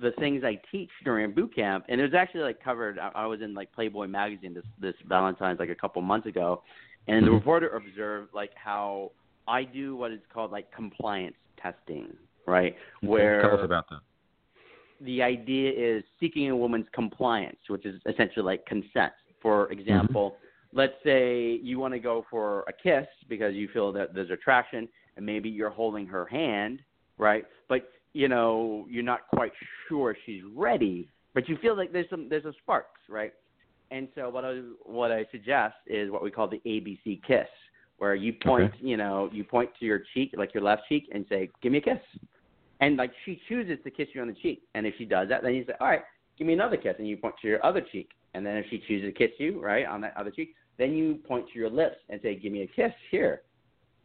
[0.00, 2.98] the things I teach during boot camp, and it was actually like covered.
[2.98, 6.62] I, I was in like Playboy magazine this this Valentine's like a couple months ago,
[7.08, 7.34] And the Mhm.
[7.34, 9.12] reporter observed like how
[9.48, 12.76] I do what is called like compliance testing, right?
[13.00, 14.00] Where Tell us about that.
[15.00, 19.12] the idea is seeking a woman's compliance, which is essentially like consent.
[19.40, 20.36] For example,
[20.72, 24.88] let's say you want to go for a kiss because you feel that there's attraction,
[25.16, 26.80] and maybe you're holding her hand,
[27.18, 27.44] right?
[27.68, 29.52] But you know you're not quite
[29.88, 33.32] sure she's ready, but you feel like there's some there's some sparks, right?
[33.90, 37.48] And so what I what I suggest is what we call the ABC kiss,
[37.98, 41.26] where you point, you know, you point to your cheek, like your left cheek, and
[41.28, 41.98] say, "Give me a kiss."
[42.80, 45.42] And like she chooses to kiss you on the cheek, and if she does that,
[45.42, 46.02] then you say, "All right,
[46.38, 48.10] give me another kiss," and you point to your other cheek.
[48.34, 51.16] And then if she chooses to kiss you, right, on that other cheek, then you
[51.26, 53.42] point to your lips and say, "Give me a kiss here."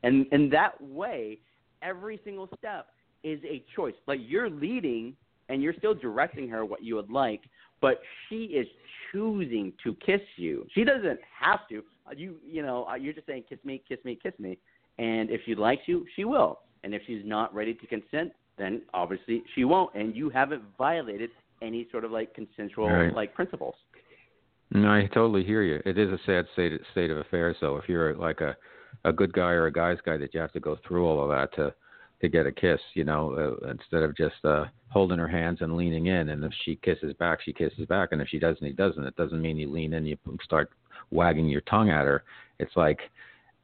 [0.04, 1.40] And in that way,
[1.82, 2.88] every single step
[3.24, 3.96] is a choice.
[4.08, 5.16] Like you're leading
[5.50, 7.42] and you're still directing her what you would like,
[7.82, 8.68] but she is
[9.12, 10.66] choosing to kiss you.
[10.74, 11.84] She doesn't have to.
[12.06, 14.58] Uh, You you know, uh, you're just saying kiss me, kiss me, kiss me.
[15.00, 16.60] And if she likes you, she will.
[16.84, 21.30] And if she's not ready to consent, then obviously she won't and you haven't violated
[21.62, 23.14] any sort of like consensual Right.
[23.14, 23.76] like principles.
[24.72, 25.82] No, I totally hear you.
[25.86, 27.78] It is a sad state state of affairs, though.
[27.78, 28.56] If you're like a
[29.06, 31.30] a good guy or a guy's guy, that you have to go through all of
[31.30, 31.74] that to
[32.22, 35.78] to get a kiss, you know, uh, instead of just uh holding her hands and
[35.78, 36.30] leaning in.
[36.30, 39.04] And if she kisses back, she kisses back, and if she doesn't, he doesn't.
[39.04, 40.72] It doesn't mean you lean in, you start
[41.12, 42.24] wagging your tongue at her.
[42.60, 43.00] It's like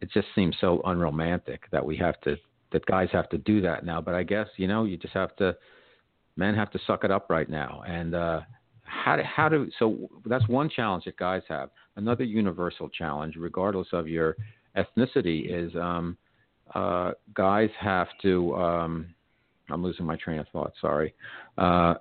[0.01, 2.37] it just seems so unromantic that we have to
[2.71, 3.99] that guys have to do that now.
[3.99, 5.55] But I guess you know you just have to
[6.37, 8.41] men have to suck it up right now and uh
[8.93, 11.69] how do, how do so that's one challenge that guys have.
[11.95, 14.35] Another universal challenge regardless of your
[14.77, 16.17] ethnicity is um
[16.75, 19.13] uh guys have to um
[19.69, 21.13] i'm losing my train of thought sorry.
[21.57, 21.95] Uh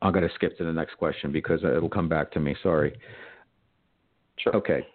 [0.00, 2.96] i'm going to skip to the next question because it'll come back to me sorry.
[4.38, 4.56] Sure.
[4.56, 4.86] okay.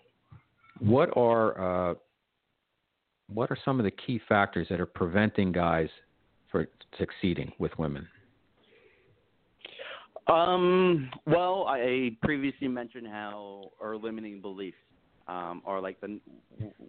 [0.79, 1.95] What are uh
[3.27, 5.89] what are some of the key factors that are preventing guys
[6.49, 8.07] for succeeding with women
[10.31, 14.77] Um, well, I previously mentioned how our limiting beliefs
[15.27, 16.19] um, are like the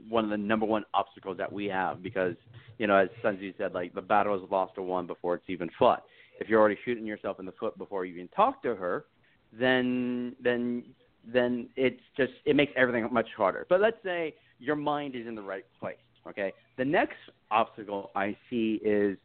[0.09, 2.35] one of the number one obstacles that we have because
[2.79, 5.45] you know, as Sun Tzu said, like the battle is lost or won before it's
[5.49, 6.05] even fought.
[6.41, 9.07] If you're already shooting yourself in the foot before you even talk to her,
[9.53, 10.85] then then
[11.27, 13.67] then it's just it makes everything much harder.
[13.69, 15.97] But let's say your mind is in the right place.
[16.29, 16.53] Okay.
[16.77, 17.17] The next
[17.51, 19.17] obstacle I see is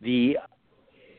[0.00, 0.36] the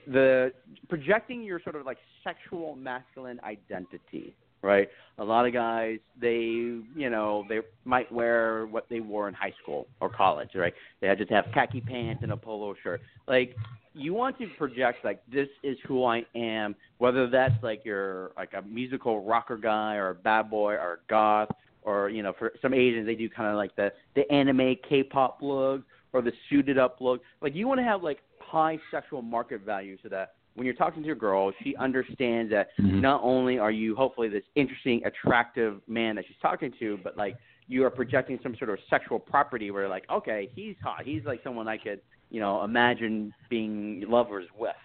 [0.07, 0.51] the
[0.89, 4.87] projecting your sort of like sexual masculine identity, right?
[5.17, 9.53] A lot of guys they you know they might wear what they wore in high
[9.61, 10.73] school or college, right?
[11.01, 13.01] They just have khaki pants and a polo shirt.
[13.27, 13.55] Like
[13.93, 18.53] you want to project like this is who I am, whether that's like you're like
[18.57, 21.49] a musical rocker guy or a bad boy or a goth
[21.83, 25.39] or you know for some Asians they do kind of like the the anime K-pop
[25.41, 25.81] look
[26.13, 27.21] or the suited up look.
[27.41, 31.03] Like you want to have like high sexual market value so that when you're talking
[31.03, 33.01] to a girl, she understands that Mhm.
[33.01, 37.35] not only are you hopefully this interesting, attractive man that she's talking to, but like
[37.67, 41.03] you are projecting some sort of sexual property where like, okay, he's hot.
[41.03, 44.75] He's like someone I could, you know, imagine being lovers with,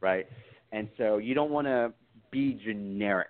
[0.00, 0.26] right?
[0.72, 1.92] And so you don't want to
[2.30, 3.28] be generic,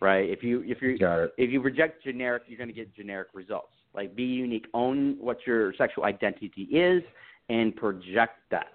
[0.00, 0.28] right?
[0.28, 0.96] If you if you
[1.38, 3.74] if you project generic, you're going to get generic results.
[3.94, 7.02] Like be unique, own what your sexual identity is,
[7.48, 8.72] and project that.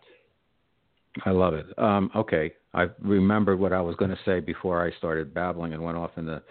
[1.24, 1.68] I love it.
[1.78, 5.84] Um, okay, I remembered what I was going to say before I started babbling and
[5.84, 6.42] went off in the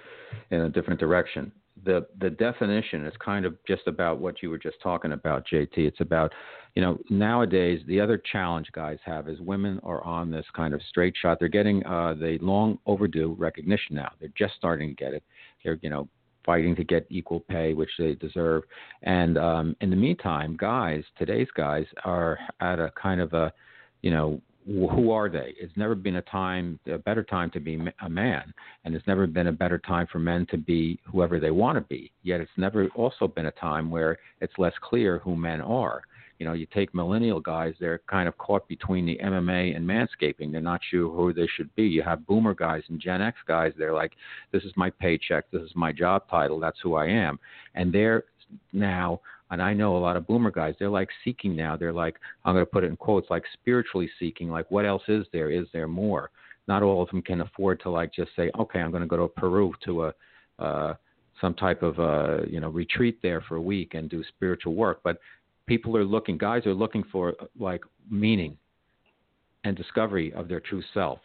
[0.51, 1.53] in a different direction.
[1.85, 5.77] The the definition is kind of just about what you were just talking about, JT.
[5.77, 6.33] It's about
[6.75, 10.81] you know nowadays the other challenge guys have is women are on this kind of
[10.89, 11.39] straight shot.
[11.39, 14.13] They're getting uh, the long overdue recognition now.
[14.19, 15.23] They're just starting to get it.
[15.63, 16.09] They're you know
[16.47, 18.63] fighting to get equal pay, which they deserve.
[19.03, 23.53] And um, in the meantime, guys, today's guys are at a kind of a
[24.01, 25.55] you know who are they?
[25.59, 28.53] It's never been a time, a better time to be a man,
[28.85, 31.83] and it's never been a better time for men to be whoever they want to
[31.83, 32.11] be.
[32.23, 36.03] Yet it's never also been a time where it's less clear who men are.
[36.39, 40.51] You know, you take millennial guys; they're kind of caught between the MMA and manscaping.
[40.51, 41.85] They're not sure who they should be.
[41.85, 43.73] You have boomer guys and Gen X guys.
[43.79, 44.13] They're like,
[44.51, 45.51] "This is my paycheck.
[45.51, 46.59] This is my job title.
[46.59, 47.39] That's who I am,"
[47.75, 48.25] and they're
[48.73, 51.77] now and I know a lot of boomer guys, they're like seeking now.
[51.77, 55.03] They're like, I'm going to put it in quotes, like spiritually seeking, like what else
[55.09, 55.51] is there?
[55.51, 56.31] Is there more?
[56.67, 59.17] Not all of them can afford to like just say, okay, I'm going to go
[59.17, 60.15] to Peru to a,
[60.59, 60.95] uh,
[61.41, 65.01] some type of, uh, you know, retreat there for a week and do spiritual work.
[65.05, 65.19] But
[65.67, 68.57] people are looking, guys are looking for like meaning
[69.65, 71.19] and discovery of their true self.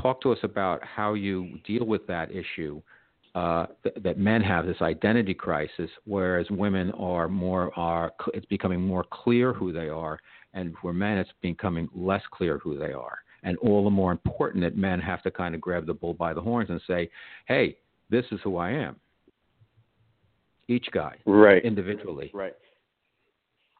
[0.00, 2.80] Talk to us about how you deal with that issue
[3.34, 8.80] uh, th- that men have this identity crisis, whereas women are more are it's becoming
[8.80, 10.18] more clear who they are,
[10.54, 14.62] and for men it's becoming less clear who they are, and all the more important
[14.64, 17.08] that men have to kind of grab the bull by the horns and say,
[17.46, 17.78] "Hey,
[18.08, 18.96] this is who I am."
[20.66, 22.54] Each guy, right, individually, right.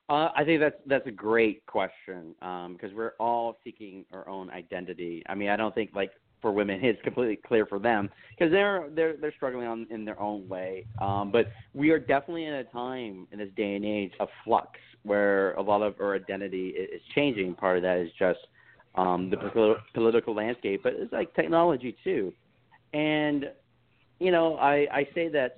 [0.09, 4.51] Uh, I think that's that's a great question because um, we're all seeking our own
[4.51, 5.23] identity.
[5.29, 6.11] I mean, I don't think like
[6.41, 10.21] for women it's completely clear for them because they're they're they're struggling on in their
[10.21, 10.87] own way.
[11.01, 14.79] Um, but we are definitely in a time in this day and age of flux
[15.03, 17.55] where a lot of our identity is changing.
[17.55, 18.41] Part of that is just
[18.95, 22.33] um, the political landscape, but it's like technology too.
[22.93, 23.47] And
[24.19, 25.57] you know, I I say that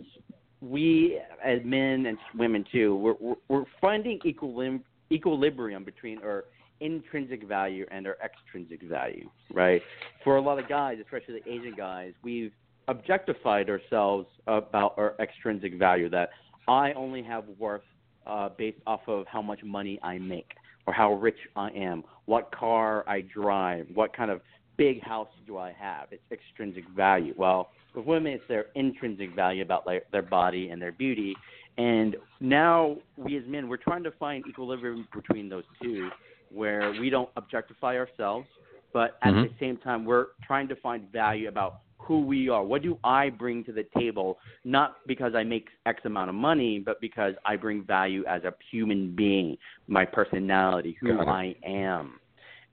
[0.60, 6.44] we as men and women too, we're we're, we're finding equilibrium equilibrium between our
[6.82, 9.80] intrinsic value and our extrinsic value, right?
[10.24, 12.52] For a lot of guys, especially the Asian guys, we've
[12.88, 16.30] objectified ourselves about our extrinsic value that
[16.68, 17.82] I only have worth
[18.26, 20.50] uh, based off of how much money I make
[20.86, 24.40] or how rich I am, what car I drive, what kind of
[24.76, 26.08] big house do I have.
[26.10, 27.34] It's extrinsic value.
[27.36, 31.36] Well, with women, it's their intrinsic value about like, their body and their beauty.
[31.78, 36.10] And now we as men, we're trying to find equilibrium between those two,
[36.52, 38.46] where we don't objectify ourselves,
[38.92, 39.42] but at mm-hmm.
[39.42, 42.64] the same time, we're trying to find value about who we are.
[42.64, 44.38] What do I bring to the table?
[44.64, 48.52] Not because I make X amount of money, but because I bring value as a
[48.70, 52.18] human being, my personality, who I am.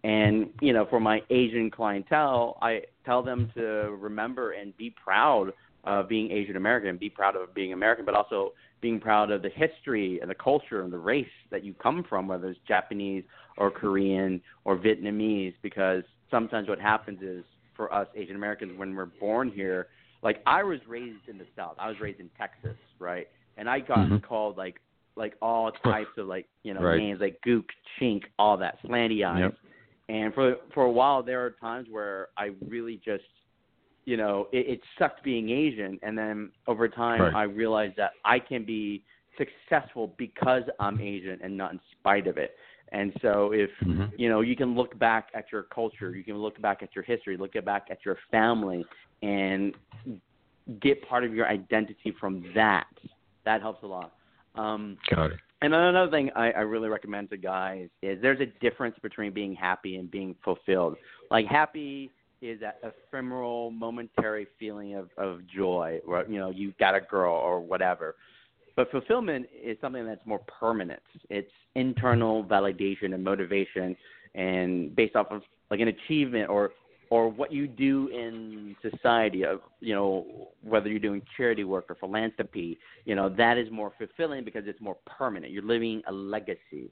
[0.03, 5.51] And you know, for my Asian clientele, I tell them to remember and be proud
[5.84, 9.49] of being Asian American, be proud of being American, but also being proud of the
[9.49, 13.23] history and the culture and the race that you come from, whether it's Japanese
[13.57, 17.43] or Korean or Vietnamese, because sometimes what happens is
[17.75, 19.88] for us Asian Americans when we're born here,
[20.21, 21.75] like I was raised in the South.
[21.80, 23.27] I was raised in Texas, right?
[23.57, 24.17] And I got mm-hmm.
[24.17, 24.82] called like
[25.15, 26.97] like all types of like you know right.
[26.97, 27.65] names like gook,
[27.99, 29.41] chink, all that, slanty eyes.
[29.41, 29.55] Yep.
[30.09, 33.23] And for for a while, there are times where I really just,
[34.10, 35.99] you know, it, it sucked being Asian.
[36.01, 37.36] And then over time, right.
[37.36, 39.03] I realized that I can be
[39.38, 42.55] successful because I'm Asian and not in spite of it.
[42.91, 44.05] And so, if mm-hmm.
[44.18, 47.03] you know, you can look back at your culture, you can look back at your
[47.03, 48.84] history, look back at your family,
[49.22, 49.76] and
[50.82, 52.88] get part of your identity from that.
[53.45, 54.14] That helps a lot.
[54.55, 55.39] Um, Got it.
[55.62, 59.53] And another thing I, I really recommend to guys is there's a difference between being
[59.53, 60.95] happy and being fulfilled.
[61.30, 62.10] Like happy
[62.41, 67.33] is that ephemeral, momentary feeling of, of joy, or you know, you've got a girl
[67.33, 68.15] or whatever.
[68.75, 71.01] But fulfillment is something that's more permanent.
[71.29, 73.95] It's internal validation and motivation,
[74.35, 76.71] and based off of like an achievement or
[77.09, 81.95] or what you do in society of you know whether you're doing charity work or
[81.95, 86.91] philanthropy you know that is more fulfilling because it's more permanent you're living a legacy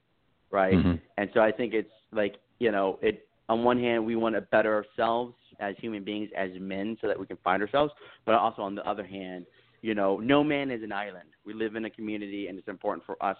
[0.51, 0.95] right mm-hmm.
[1.17, 4.41] and so i think it's like you know it on one hand we want to
[4.41, 7.91] better ourselves as human beings as men so that we can find ourselves
[8.25, 9.45] but also on the other hand
[9.81, 11.29] you know no man is an island.
[11.45, 13.37] We live in a community and it's important for us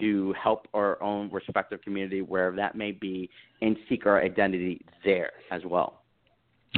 [0.00, 3.28] to help our own respective community wherever that may be
[3.60, 6.01] and seek our identity there as well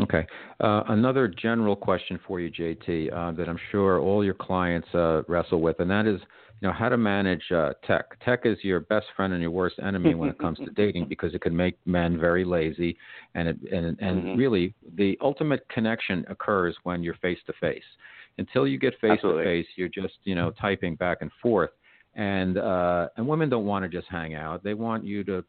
[0.00, 0.26] Okay.
[0.60, 5.22] Uh, another general question for you, JT, uh, that I'm sure all your clients uh,
[5.28, 6.20] wrestle with, and that is,
[6.60, 8.18] you know, how to manage uh, tech.
[8.24, 11.32] Tech is your best friend and your worst enemy when it comes to dating because
[11.32, 12.96] it can make men very lazy,
[13.36, 14.36] and it, and and mm-hmm.
[14.36, 17.84] really the ultimate connection occurs when you're face to face.
[18.38, 21.70] Until you get face to face, you're just you know typing back and forth,
[22.14, 24.64] and uh, and women don't want to just hang out.
[24.64, 25.44] They want you to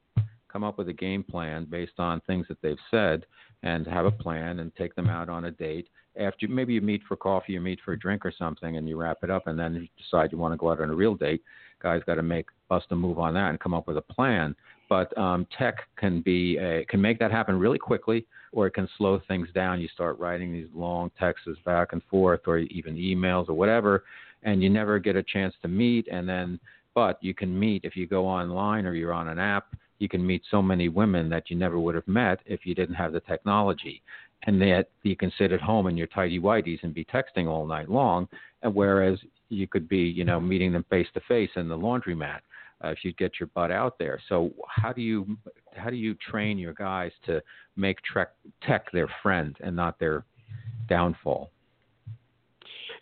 [0.56, 3.26] come up with a game plan based on things that they've said
[3.64, 5.88] and have a plan and take them out on a date.
[6.18, 8.98] After maybe you meet for coffee, you meet for a drink or something, and you
[8.98, 11.16] wrap it up, and then you decide you want to go out on a real
[11.16, 11.42] date.
[11.82, 14.56] Guys got to make bust a move on that and come up with a plan.
[14.88, 18.88] But um, tech can be a, can make that happen really quickly, or it can
[18.98, 19.82] slow things down.
[19.82, 24.04] You start writing these long texts back and forth, or even emails or whatever,
[24.44, 26.08] and you never get a chance to meet.
[26.10, 26.60] And then,
[26.94, 30.26] but you can meet if you go online or you're on an app you can
[30.26, 33.22] meet so many women that you never would have met if you didn't have the
[33.22, 34.02] technology.
[34.44, 37.66] And yet you can sit at home in your tidy whities and be texting all
[37.66, 38.28] night long,
[38.62, 39.18] and whereas
[39.50, 42.40] you could be, you know, meeting them face to face in the laundromat
[42.84, 44.20] uh, if you get your butt out there.
[44.30, 45.38] So how do you
[45.76, 47.42] how do you train your guys to
[47.76, 48.30] make trek,
[48.66, 50.24] tech their friend and not their
[50.88, 51.52] downfall?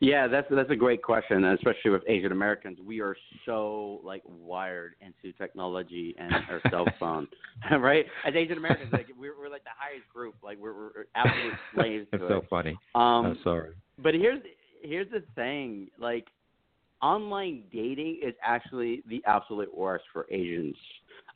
[0.04, 2.78] Yeah, that's that's a great question, especially with Asian Americans.
[2.86, 7.26] We are so like wired into technology and our cell phone,
[7.80, 8.06] right?
[8.28, 10.36] As Asian Americans, like we're we're like the highest group.
[10.43, 12.08] Like we're we're absolute slaves.
[12.12, 12.45] That's to so it.
[12.49, 12.78] funny.
[12.95, 13.70] Um, I'm sorry.
[13.97, 14.41] But here's
[14.82, 16.28] here's the thing, like
[17.01, 20.76] online dating is actually the absolute worst for Asians.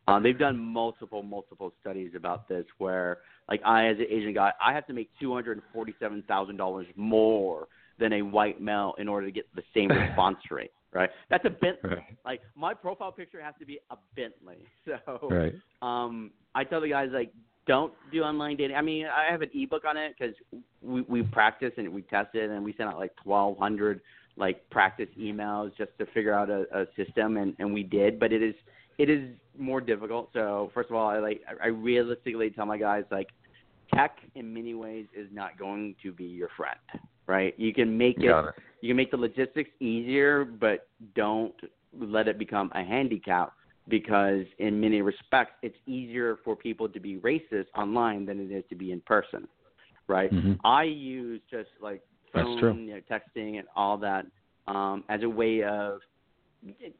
[0.09, 4.51] Um, they've done multiple, multiple studies about this where, like, I, as an Asian guy,
[4.65, 8.93] I have to make two hundred and forty-seven thousand dollars more than a white male
[8.97, 10.71] in order to get the same response rate.
[10.93, 11.09] Right?
[11.29, 11.89] That's a Bentley.
[11.89, 12.17] Right.
[12.25, 14.57] Like, my profile picture has to be a Bentley.
[15.05, 15.53] So, Right.
[15.81, 17.31] um, I tell the guys like,
[17.67, 18.77] don't do online dating.
[18.77, 20.33] I mean, I have an ebook on it because
[20.81, 23.99] we we practice and we tested and we sent out like twelve hundred
[24.37, 28.19] like practice emails just to figure out a, a system and and we did.
[28.19, 28.55] But it is
[28.97, 30.29] it is more difficult.
[30.33, 33.27] So first of all, I like I realistically tell my guys like,
[33.93, 36.77] tech in many ways is not going to be your friend.
[37.27, 37.53] Right?
[37.57, 38.55] You can make it, it.
[38.81, 41.53] you can make the logistics easier, but don't
[41.93, 43.51] let it become a handicap
[43.87, 48.63] because in many respects it's easier for people to be racist online than it is
[48.69, 49.47] to be in person
[50.07, 50.59] right Mhm.
[50.63, 52.01] i use just like
[52.33, 54.25] phone you know, texting and all that
[54.67, 56.01] um as a way of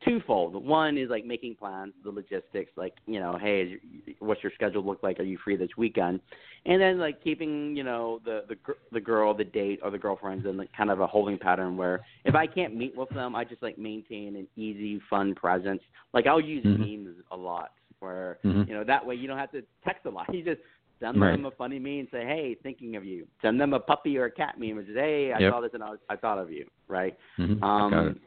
[0.05, 4.51] twofold one is like making plans the logistics like you know hey is what's your
[4.53, 6.19] schedule look like are you free this weekend
[6.65, 8.55] and then like keeping you know the the
[8.91, 12.01] the girl the date or the girlfriends in like kind of a holding pattern where
[12.23, 15.81] if i can't meet with them i just like maintain an easy fun presence
[16.13, 17.03] like i'll use Mhm.
[17.05, 18.67] memes a lot where Mhm.
[18.67, 20.61] you know that way you don't have to text a lot you just
[20.99, 21.31] send Right.
[21.31, 24.25] them a funny meme and say hey thinking of you send them a puppy or
[24.25, 25.51] a cat meme and just hey i Yep.
[25.51, 27.61] saw this and I, was, I thought of you right Mhm.
[27.63, 28.17] um, Got it.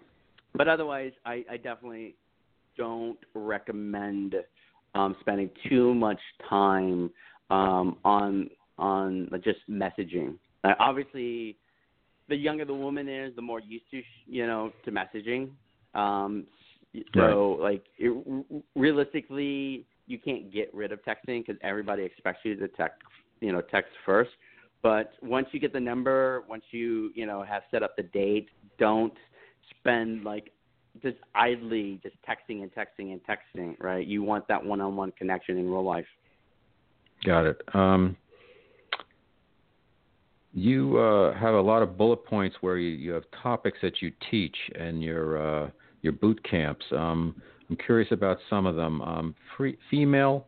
[0.54, 2.16] But otherwise, I, I definitely
[2.76, 4.34] don't recommend
[4.94, 7.10] um, spending too much time
[7.50, 8.48] um, on
[8.78, 10.36] on just messaging.
[10.64, 11.56] Uh, obviously,
[12.28, 15.50] the younger the woman is, the more used to sh- you know to messaging.
[15.94, 16.46] Um,
[17.14, 22.68] so, like it, realistically, you can't get rid of texting because everybody expects you to
[22.68, 23.02] text
[23.40, 24.30] you know text first.
[24.82, 28.48] But once you get the number, once you you know have set up the date,
[28.78, 29.14] don't
[29.78, 30.50] spend like
[31.02, 34.06] just idly just texting and texting and texting, right?
[34.06, 36.06] You want that one-on-one connection in real life.
[37.24, 37.60] Got it.
[37.74, 38.16] Um,
[40.52, 44.10] you uh, have a lot of bullet points where you, you have topics that you
[44.30, 45.70] teach and your uh,
[46.02, 46.84] your boot camps.
[46.92, 49.00] Um, I'm curious about some of them.
[49.02, 50.46] Um, free, female.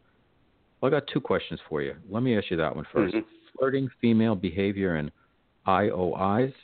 [0.80, 1.94] Well, I got two questions for you.
[2.10, 3.14] Let me ask you that one first.
[3.14, 3.24] 1st Mhm.
[3.58, 5.12] Flirting, female behavior, and
[5.68, 6.54] IOIs.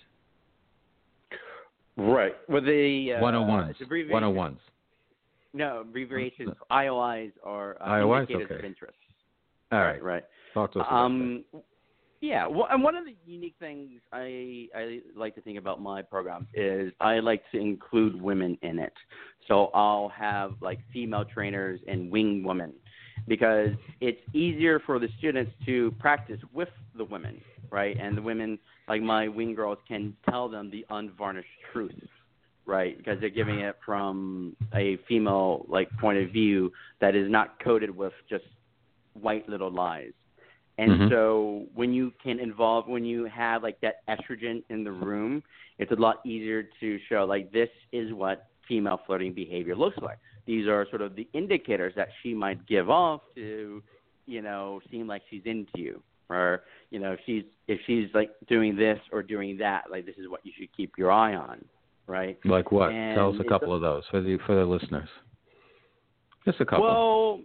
[1.99, 2.33] Right.
[2.49, 3.75] Well, the uh, 101s.
[3.81, 4.57] it's 101s.
[5.53, 6.55] No, abbreviations.
[6.71, 8.21] IOIs are uh, IOIs?
[8.31, 8.59] indicators Okay.
[8.61, 8.97] of interest.
[9.73, 10.03] All right.
[10.03, 10.25] Right.
[10.55, 10.87] Talk to us.
[10.89, 11.45] Um,
[12.21, 16.03] yeah, well, and one of the unique things I I like to think about my
[16.03, 18.93] programs is I like to include women in it.
[19.47, 22.73] So I'll have like female trainers and wing women
[23.29, 23.71] because
[24.01, 27.41] it's easier for the students to practice with the women,
[27.71, 27.97] right?
[28.01, 28.59] And the women,
[28.89, 31.93] like my wing girls, can tell them the unvarnished truth,
[32.67, 32.97] right?
[32.97, 37.95] Because they're giving it from a female like point of view that is not coated
[37.95, 38.45] with just
[39.15, 40.13] white little lies.
[40.79, 41.09] And Mhm.
[41.11, 45.43] so when you can involve when you have like that estrogen in the room,
[45.79, 50.19] it's a lot easier to show like this is what female flirting behavior looks like.
[50.47, 53.83] These are sort of the indicators that she might give off to,
[54.27, 56.03] you know, seem like she's into you.
[56.31, 60.17] Or, you know, if she's if she's like doing this or doing that, like this
[60.19, 61.65] is what you should keep your eye on.
[62.07, 62.39] Right?
[62.45, 62.93] Like what?
[62.93, 65.09] and Tell us a couple of those for the for the listeners.
[66.45, 66.85] Just a couple.
[66.85, 67.41] Well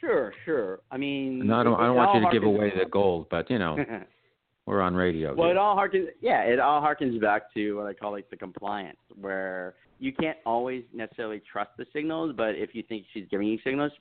[0.00, 0.80] sure, sure.
[0.90, 1.80] I mean no, I don't.
[1.80, 3.76] I don't want you to give away the gold, but you know,
[4.66, 5.34] we're on radio.
[5.34, 5.56] Well, here.
[5.56, 6.06] it all harkens.
[6.20, 10.38] Yeah, it all harkens back to what I call like the compliance, where you can't
[10.44, 13.92] always necessarily trust the signals, but if you think she's giving you signals,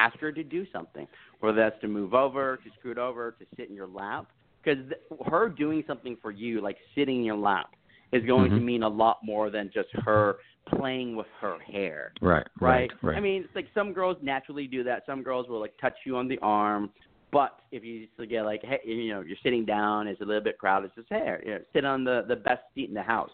[0.00, 1.06] ask her to do something,
[1.40, 4.26] whether that's to move over, to scoot over, to sit in your lap,
[4.62, 7.68] because th- her doing something for you, like sitting in your lap,
[8.12, 8.64] is going to Mhm.
[8.64, 12.92] mean a lot more than just her playing with her hair right, right?
[13.02, 13.16] right.
[13.16, 15.04] I mean, it's like some girls naturally do that.
[15.06, 16.92] Some girls will like touch you on the arm.
[17.32, 20.42] But if you just get like, hey, you know, you're sitting down, it's a little
[20.42, 20.86] bit crowded.
[20.86, 23.30] It's just, hey, you know, sit on the the best seat in the house,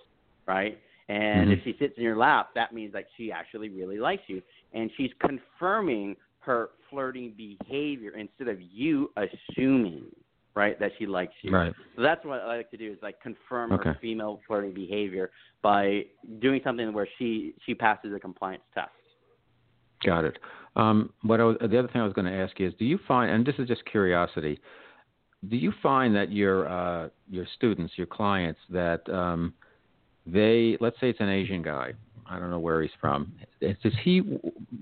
[0.47, 0.79] right?
[1.09, 1.53] And Mhm.
[1.55, 4.43] if she sits in your lap, that means like she actually really likes you,
[4.73, 10.05] and she's confirming her flirting behavior instead of you assuming,
[10.55, 11.53] right, that she likes you.
[11.53, 11.75] right.
[11.97, 13.91] So that's what I like to do is like confirm Okay.
[13.91, 15.31] her female flirting behavior
[15.63, 16.05] by
[16.41, 18.91] doing something where she she passes a compliance test.
[20.05, 20.39] Got it.
[20.77, 22.85] Um, what I was, the other thing I was going to ask you is, do
[22.85, 24.61] you find, and this is just curiosity,
[25.49, 29.55] do you find that your uh, your students, your clients, that um,
[30.27, 31.93] they, let's say it's an Asian guy,
[32.29, 34.15] I don't know where he's from, does he,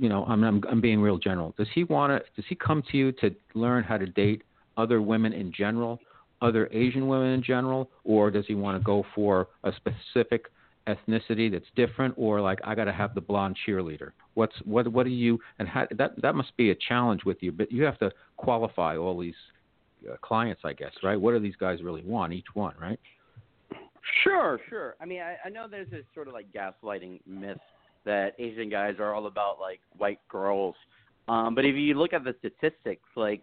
[0.00, 1.54] you know, I'm I'm, I'm being real general.
[1.56, 2.30] Does he want to?
[2.34, 4.42] Does he come to you to learn how to date
[4.76, 6.00] other women in general,
[6.42, 10.46] other Asian women in general, or does he want to go for a specific
[10.86, 14.10] ethnicity that's different, or like I got to have the blonde cheerleader?
[14.34, 17.52] What's what what do you and how, that that must be a challenge with you,
[17.52, 19.34] but you have to qualify all these
[20.10, 21.20] uh, clients, I guess, right?
[21.20, 22.98] What do these guys really want, each one, right?
[24.22, 24.96] Sure, sure.
[25.00, 27.58] I mean, I, I know there's this sort of like gaslighting myth
[28.04, 30.74] that Asian guys are all about like white girls.
[31.28, 33.42] Um, but if you look at the statistics, like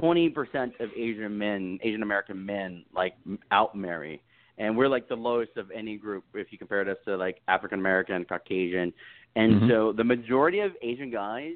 [0.00, 3.14] 20% of Asian men, Asian American men, like
[3.50, 4.22] out marry,
[4.58, 7.78] and we're like the lowest of any group if you compare us to like African
[7.78, 8.92] American, Caucasian,
[9.34, 9.68] and mm-hmm.
[9.68, 11.54] so the majority of Asian guys,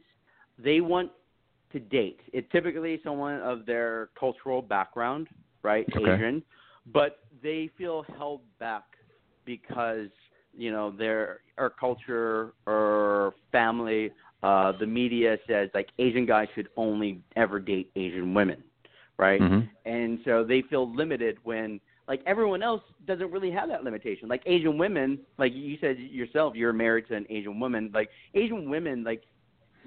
[0.58, 1.10] they want
[1.72, 2.20] to date.
[2.32, 5.28] It's typically someone of their cultural background,
[5.62, 6.12] right, okay.
[6.12, 6.42] Asian,
[6.92, 8.84] but they feel held back
[9.44, 10.08] because
[10.56, 14.10] you know their our culture or family
[14.42, 18.62] uh the media says like asian guys should only ever date asian women
[19.20, 19.40] right?
[19.40, 19.66] Mm-hmm.
[19.84, 21.78] and so they feel limited when
[22.08, 24.28] like everyone else doesn't really have that limitation.
[24.28, 27.90] Like asian women like you said yourself you're married to an asian woman.
[27.94, 29.22] Like asian women like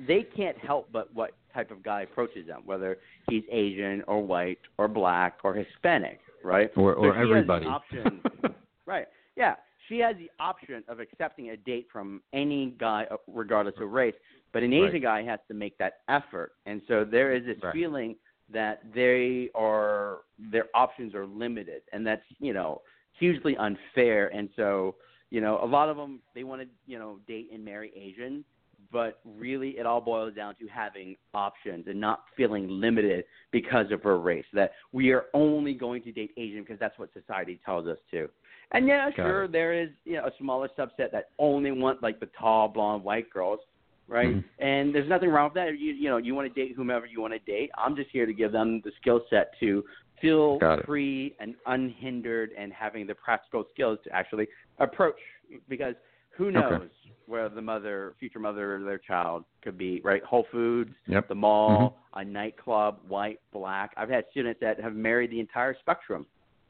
[0.08, 2.97] they can't help but what type of guy approaches them whether
[3.30, 8.22] he's asian or white or black or hispanic right or or so everybody option
[8.86, 9.56] right yeah
[9.88, 14.16] she has the option of accepting a date from any guy, uh, regardless of race.
[14.52, 15.02] But an Asian right.
[15.02, 17.74] guy has to make that effort, and so there is this right.
[17.74, 18.16] feeling
[18.52, 22.82] that they are their options are limited, and that's you know
[23.20, 24.28] hugely unfair.
[24.28, 24.96] And so
[25.32, 28.46] you know a lot of them they want to you know date and marry Asian,
[28.94, 34.04] but really it all boils down to having options and not feeling limited because of
[34.04, 34.46] her race.
[34.54, 38.30] That we are only going to date Asian because that's what society tells us to.
[38.72, 39.52] And yeah, Got sure, it.
[39.52, 43.30] there is you know a smaller subset that only want like the tall blonde white
[43.32, 43.60] girls,
[44.08, 44.30] right?
[44.30, 44.66] Mm-hmm.
[44.66, 45.80] And there's nothing wrong with that.
[45.80, 47.72] You you know you want to date whomever you want to date.
[47.78, 49.84] I'm just here to give them the skill set to
[50.22, 54.48] feel free and unhindered and having the practical skills to actually
[54.80, 55.20] approach
[55.68, 55.96] because
[56.36, 56.86] who knows okay.
[57.26, 60.24] where the mother, future mother of their child could be, right?
[60.24, 61.28] Whole Foods, yep.
[61.28, 62.20] the mall, mm-hmm.
[62.20, 63.92] a nightclub, white, black.
[63.98, 66.26] I've had students that have married the entire spectrum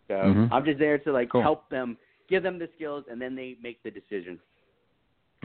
[0.07, 0.53] so mm-hmm.
[0.53, 1.41] I'm just there to like cool.
[1.41, 1.97] help them,
[2.29, 4.39] give them the skills, and then they make the decision.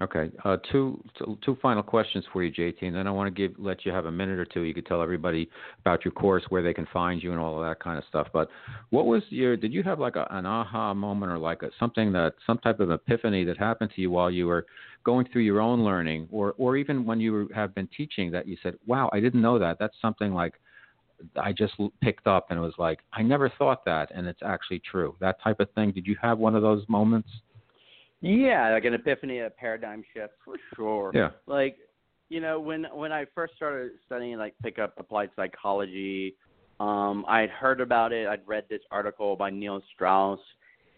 [0.01, 0.31] Okay.
[0.45, 1.03] Uh, two,
[1.45, 4.07] two final questions for you, JT, and then I want to give let you have
[4.07, 4.63] a minute or two.
[4.63, 7.69] You could tell everybody about your course, where they can find you, and all of
[7.69, 8.29] that kind of stuff.
[8.33, 8.49] But
[8.91, 9.57] what was your?
[9.57, 12.79] Did you have like a, an aha moment or like a, something that some type
[12.79, 14.67] of epiphany that happened to you while you were
[15.03, 18.57] going through your own learning, or or even when you have been teaching that you
[18.63, 20.55] said, "Wow, I didn't know that." That's something like
[21.37, 24.81] I just picked up and it was like, I never thought that, and it's actually
[24.89, 25.17] true.
[25.21, 25.91] That type of thing.
[25.91, 27.29] Did you have one of those moments?
[28.21, 31.13] Yeah, like an epiphany, a paradigm shift for sure.
[31.15, 31.31] Yeah.
[31.47, 31.77] Like,
[32.29, 36.35] you know, when when I first started studying like pick up applied psychology,
[36.81, 38.27] um, I'd heard about it.
[38.27, 40.41] I'd read this article by Neil Strauss,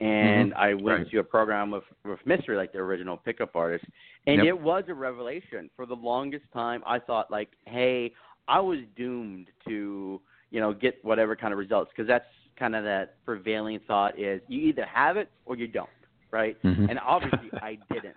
[0.01, 0.61] and mm-hmm.
[0.61, 1.11] I went right.
[1.11, 3.85] to a program with with Mystery, like the original pickup artist,
[4.27, 4.47] and yep.
[4.47, 5.71] it was a revelation.
[5.77, 8.12] For the longest time, I thought like, hey,
[8.49, 12.25] I was doomed to you know get whatever kind of results because that's
[12.59, 15.89] kind of that prevailing thought is you either have it or you don't,
[16.31, 16.61] right?
[16.62, 16.87] Mm-hmm.
[16.91, 18.16] And obviously I didn't.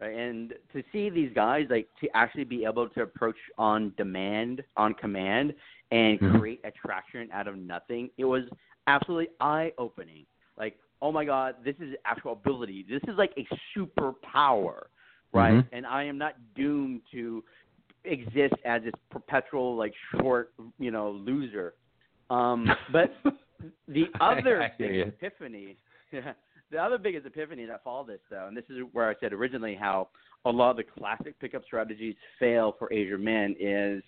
[0.00, 0.16] Right?
[0.16, 4.94] And to see these guys like to actually be able to approach on demand, on
[4.94, 5.54] command,
[5.90, 6.38] and mm-hmm.
[6.38, 8.44] create attraction out of nothing, it was
[8.86, 10.24] absolutely eye opening.
[10.56, 12.86] Like, oh my God, this is actual ability.
[12.88, 13.46] This is like a
[13.76, 14.82] superpower,
[15.32, 15.54] right?
[15.54, 15.74] Mm-hmm.
[15.74, 17.42] And I am not doomed to
[18.04, 21.74] exist as this perpetual like short you know loser
[22.30, 23.12] um but
[23.88, 25.02] the other I, I big you.
[25.02, 25.76] epiphany
[26.70, 29.74] the other biggest epiphany that followed this though and this is where i said originally
[29.74, 30.08] how
[30.44, 34.02] a lot of the classic pickup strategies fail for asian men is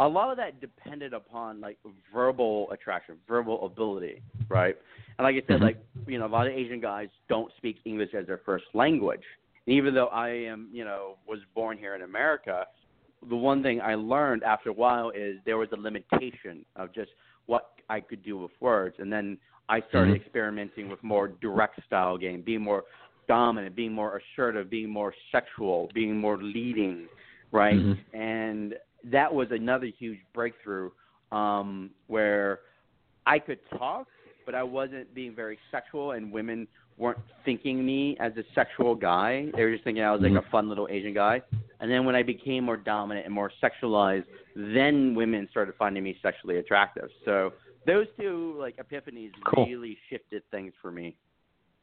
[0.00, 1.78] a lot of that depended upon like
[2.12, 4.76] verbal attraction verbal ability right?
[5.18, 5.64] And like i said mm-hmm.
[5.64, 9.22] like you know a lot of asian guys don't speak english as their first language.
[9.66, 12.66] And even though i am you know was born here in america
[13.28, 17.10] the one thing I learned after a while is there was a limitation of just
[17.46, 19.38] what I could do with words, and then
[19.68, 20.22] I started mm-hmm.
[20.22, 22.84] experimenting with more direct style game, being more
[23.26, 27.06] dominant, being more assertive, being more sexual, being more leading,
[27.52, 27.74] right?
[27.74, 28.16] Mm-hmm.
[28.16, 30.90] And that was another huge breakthrough
[31.32, 32.60] um, where
[33.26, 34.06] I could talk,
[34.44, 39.46] but I wasn't being very sexual, and women weren't thinking me as a sexual guy.
[39.56, 40.46] They were just thinking I was like mm-hmm.
[40.46, 41.42] a fun little Asian guy.
[41.80, 46.16] And then when I became more dominant and more sexualized, then women started finding me
[46.22, 47.08] sexually attractive.
[47.24, 47.52] So
[47.86, 49.66] those two like epiphanies cool.
[49.66, 51.16] really shifted things for me.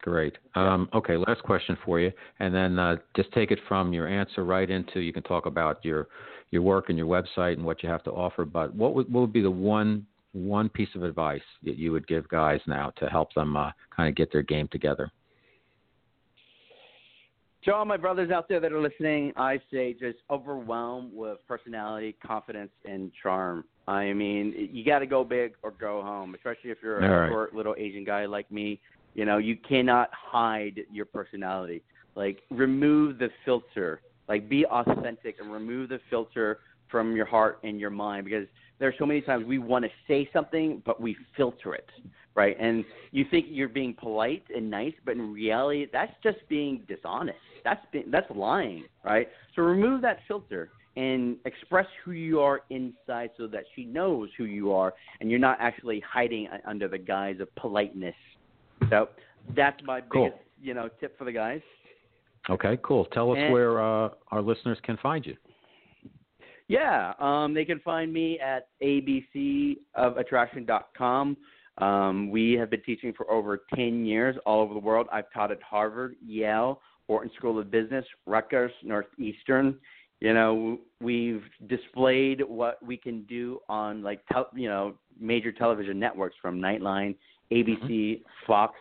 [0.02, 0.38] Great.
[0.56, 4.43] Um, okay, last question for you, and then uh, just take it from your answer
[4.43, 6.08] right into you can talk about your
[6.49, 8.43] your work and your website and what you have to offer.
[8.43, 12.08] But what would, what would be the one one piece of advice that you would
[12.08, 15.12] give guys now to help them uh, kind of get their game together?
[17.66, 22.16] To all my brothers out there that are listening, I say just overwhelm with personality,
[22.26, 23.66] confidence, and charm.
[23.88, 27.30] I mean, you got to go big or go home, especially if you're a right.
[27.30, 28.80] short little Asian guy like me.
[29.14, 31.84] You know, you cannot hide your personality.
[32.16, 34.02] Like, remove the filter.
[34.28, 36.60] Like, be authentic and remove the filter
[36.90, 38.48] from your heart and your mind because
[38.80, 41.90] there are so many times we want to say something, but we filter it
[42.36, 42.56] right?
[42.60, 47.38] And you think you're being polite and nice, but in reality, that's just being dishonest.
[47.64, 49.28] That's being, that's lying, right?
[49.56, 50.70] So remove that filter
[51.02, 55.39] and express who you are inside, so that she knows who you are, and you're
[55.39, 58.14] not actually hiding under the guise of politeness.
[58.89, 59.10] So
[59.56, 60.26] that's my cool.
[60.26, 61.62] biggest, you know, tip for the guys.
[62.49, 63.06] Okay, cool.
[63.06, 65.38] Tell us and, where uh, our listeners can find you.
[66.68, 71.38] Yeah, um, they can find me at abcofattraction.com.
[71.78, 75.08] Um, we have been teaching for over 10 years all over the world.
[75.12, 79.78] I've taught at Harvard, Yale, Wharton School of Business, Rutgers, Northeastern.
[80.22, 86.00] You know, we've displayed what we can do on like tel- you know major television
[86.00, 87.16] networks from Nightline,
[87.52, 88.24] ABC, mm-hmm.
[88.46, 88.76] Fox,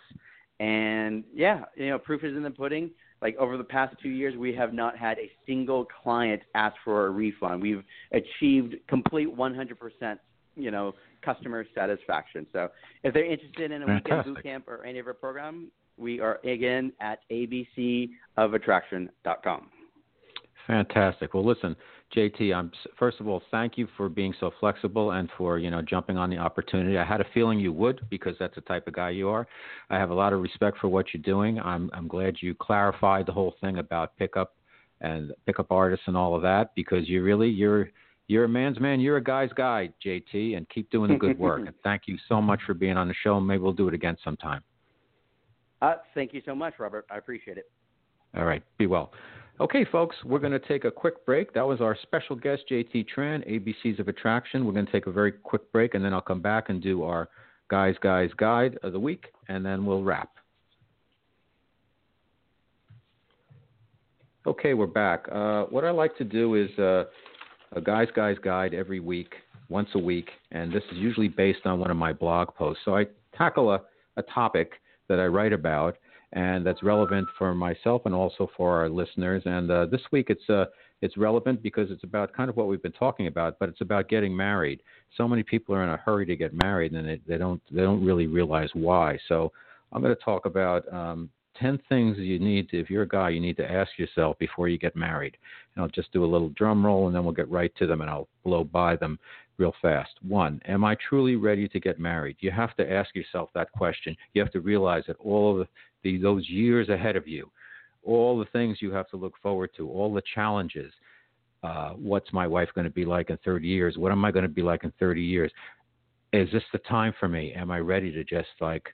[0.60, 2.90] and yeah, you know, proof is in the pudding.
[3.22, 7.06] Like over the past two years, we have not had a single client ask for
[7.06, 7.62] a refund.
[7.62, 7.82] We've
[8.12, 10.18] achieved complete 100%,
[10.56, 12.46] you know, customer satisfaction.
[12.52, 12.68] So
[13.02, 14.12] if they're interested in a Fantastic.
[14.12, 19.70] weekend boot camp or any of our program, we are again at abcofattraction.com.
[20.66, 21.34] Fantastic.
[21.34, 21.74] Well, listen,
[22.14, 25.82] JT, I'm first of all, thank you for being so flexible and for you know
[25.82, 26.98] jumping on the opportunity.
[26.98, 29.46] I had a feeling you would because that's the type of guy you are.
[29.90, 31.60] I have a lot of respect for what you're doing.
[31.60, 34.54] I'm I'm glad you clarified the whole thing about pickup
[35.00, 37.90] and pickup artists and all of that because you really you're
[38.26, 39.00] you're a man's man.
[39.00, 41.66] You're a guy's guy, JT, and keep doing the good work.
[41.66, 43.40] and thank you so much for being on the show.
[43.40, 44.62] Maybe we'll do it again sometime.
[45.82, 47.06] Uh, thank you so much, Robert.
[47.10, 47.70] I appreciate it.
[48.36, 48.62] All right.
[48.78, 49.12] Be well.
[49.60, 51.52] Okay, folks, we're going to take a quick break.
[51.52, 54.64] That was our special guest, JT Tran, ABCs of Attraction.
[54.64, 57.02] We're going to take a very quick break, and then I'll come back and do
[57.02, 57.28] our
[57.68, 60.30] Guys, Guys Guide of the week, and then we'll wrap.
[64.46, 65.26] Okay, we're back.
[65.30, 67.04] Uh, what I like to do is uh,
[67.72, 69.34] a Guys Guys Guide every week,
[69.68, 72.80] once a week, and this is usually based on one of my blog posts.
[72.86, 73.04] So I
[73.36, 73.82] tackle a,
[74.16, 74.72] a topic
[75.08, 75.98] that I write about
[76.32, 79.42] and that's relevant for myself and also for our listeners.
[79.46, 80.66] And uh, this week it's uh,
[81.02, 84.08] it's relevant because it's about kind of what we've been talking about, but it's about
[84.08, 84.82] getting married.
[85.16, 87.82] So many people are in a hurry to get married, and they, they don't they
[87.82, 89.18] don't really realize why.
[89.28, 89.52] So
[89.92, 93.28] I'm going to talk about um, 10 things you need to, if you're a guy,
[93.30, 95.36] you need to ask yourself before you get married.
[95.74, 98.00] And I'll just do a little drum roll and then we'll get right to them
[98.00, 99.18] and I'll blow by them
[99.58, 100.12] real fast.
[100.26, 102.36] One, am I truly ready to get married?
[102.40, 104.16] You have to ask yourself that question.
[104.32, 105.68] You have to realize that all of
[106.02, 107.50] the, those years ahead of you,
[108.04, 110.92] all the things you have to look forward to, all the challenges.
[111.62, 113.98] Uh, what's my wife going to be like in 30 years?
[113.98, 115.52] What am I going to be like in 30 years?
[116.32, 117.52] Is this the time for me?
[117.52, 118.88] Am I ready to just like,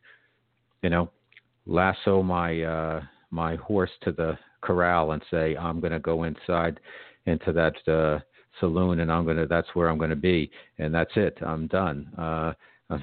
[0.82, 1.10] you know,
[1.66, 6.80] lasso my uh, my horse to the corral and say I'm going to go inside
[7.26, 8.20] into that uh,
[8.60, 11.66] saloon and I'm going to that's where I'm going to be and that's it I'm
[11.66, 12.08] done.
[12.16, 12.52] Uh,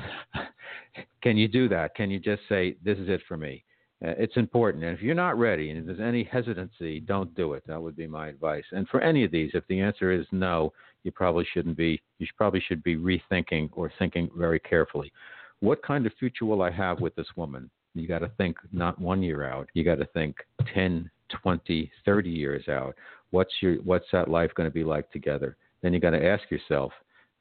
[1.22, 1.96] can you do that?
[1.96, 3.64] Can you just say this is it for me?
[4.04, 4.84] Uh, it's important.
[4.84, 7.64] And if you're not ready and if there's any hesitancy, don't do it.
[7.68, 8.66] That would be my advice.
[8.72, 10.74] And for any of these, if the answer is no,
[11.04, 12.02] you probably shouldn't be.
[12.20, 15.12] You probably should be rethinking or thinking very carefully.
[15.60, 17.70] What kind of future will I have with this woman?
[17.96, 19.70] You got to think not one year out.
[19.74, 20.36] You got to think
[20.74, 21.10] 10,
[21.42, 22.96] 20, 30 years out.
[23.32, 25.58] What's your what's that life going to be like together?
[25.82, 26.92] Then you got to ask yourself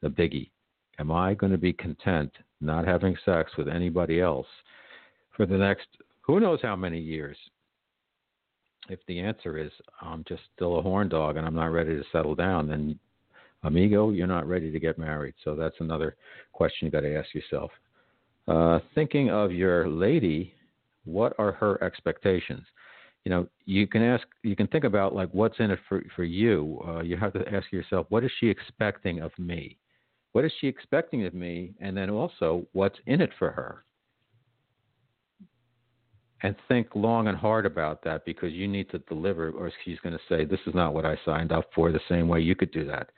[0.03, 0.51] the biggie.
[0.99, 4.47] Am I going to be content not having sex with anybody else
[5.37, 5.87] for the next
[6.23, 7.37] who knows how many years?
[8.89, 9.71] If the answer is
[10.01, 12.99] I'm just still a horn dog and I'm not ready to settle down, then
[13.63, 15.35] amigo, you're not ready to get married.
[15.45, 16.17] So that's another
[16.53, 17.71] question you got to ask yourself.
[18.49, 20.55] Uh, thinking of your lady,
[21.05, 22.67] what are her expectations?
[23.25, 26.25] You know, you can ask, you can think about like what's in it for for
[26.25, 26.83] you.
[26.87, 29.79] Uh, you have to ask yourself, what is she expecting of me?
[30.33, 31.75] What is she expecting of me?
[31.81, 33.85] And then also, what's in it for her?
[36.43, 40.15] And think long and hard about that because you need to deliver, or she's going
[40.15, 42.73] to say, This is not what I signed up for, the same way you could
[42.73, 43.11] do that.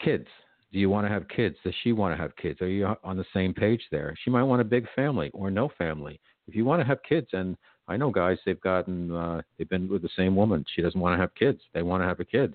[0.00, 0.26] Kids,
[0.72, 1.56] do you want to have kids?
[1.64, 2.60] Does she want to have kids?
[2.60, 4.14] Are you on the same page there?
[4.22, 6.20] She might want a big family or no family.
[6.46, 7.56] If you want to have kids, and
[7.86, 10.64] I know guys, they've gotten, uh, they've been with the same woman.
[10.74, 11.60] She doesn't want to have kids.
[11.72, 12.54] They want to have a kid.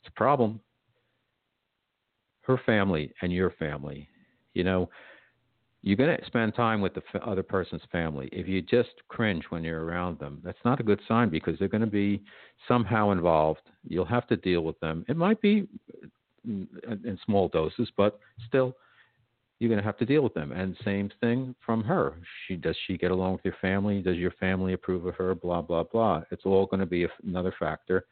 [0.00, 0.60] It's a problem.
[2.42, 4.08] Her family and your family.
[4.54, 4.88] You know,
[5.82, 8.28] you're going to spend time with the f- other person's family.
[8.32, 11.68] If you just cringe when you're around them, that's not a good sign because they're
[11.68, 12.22] going to be
[12.68, 13.62] somehow involved.
[13.88, 15.04] You'll have to deal with them.
[15.08, 15.66] It might be
[16.02, 16.06] uh,
[16.44, 16.68] in,
[17.04, 18.76] in small doses, but still,
[19.58, 20.52] you're going to have to deal with them.
[20.52, 22.14] And same thing from her.
[22.46, 24.00] She does she get along with your family?
[24.00, 25.34] Does your family approve of her?
[25.34, 26.22] Blah blah blah.
[26.30, 28.06] It's all going to be another factor.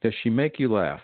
[0.00, 1.00] Does she make you laugh?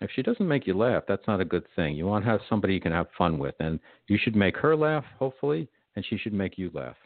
[0.00, 1.96] If she doesn't make you laugh, that's not a good thing.
[1.96, 4.76] You want to have somebody you can have fun with, and you should make her
[4.76, 6.96] laugh, hopefully, and she should make you laugh.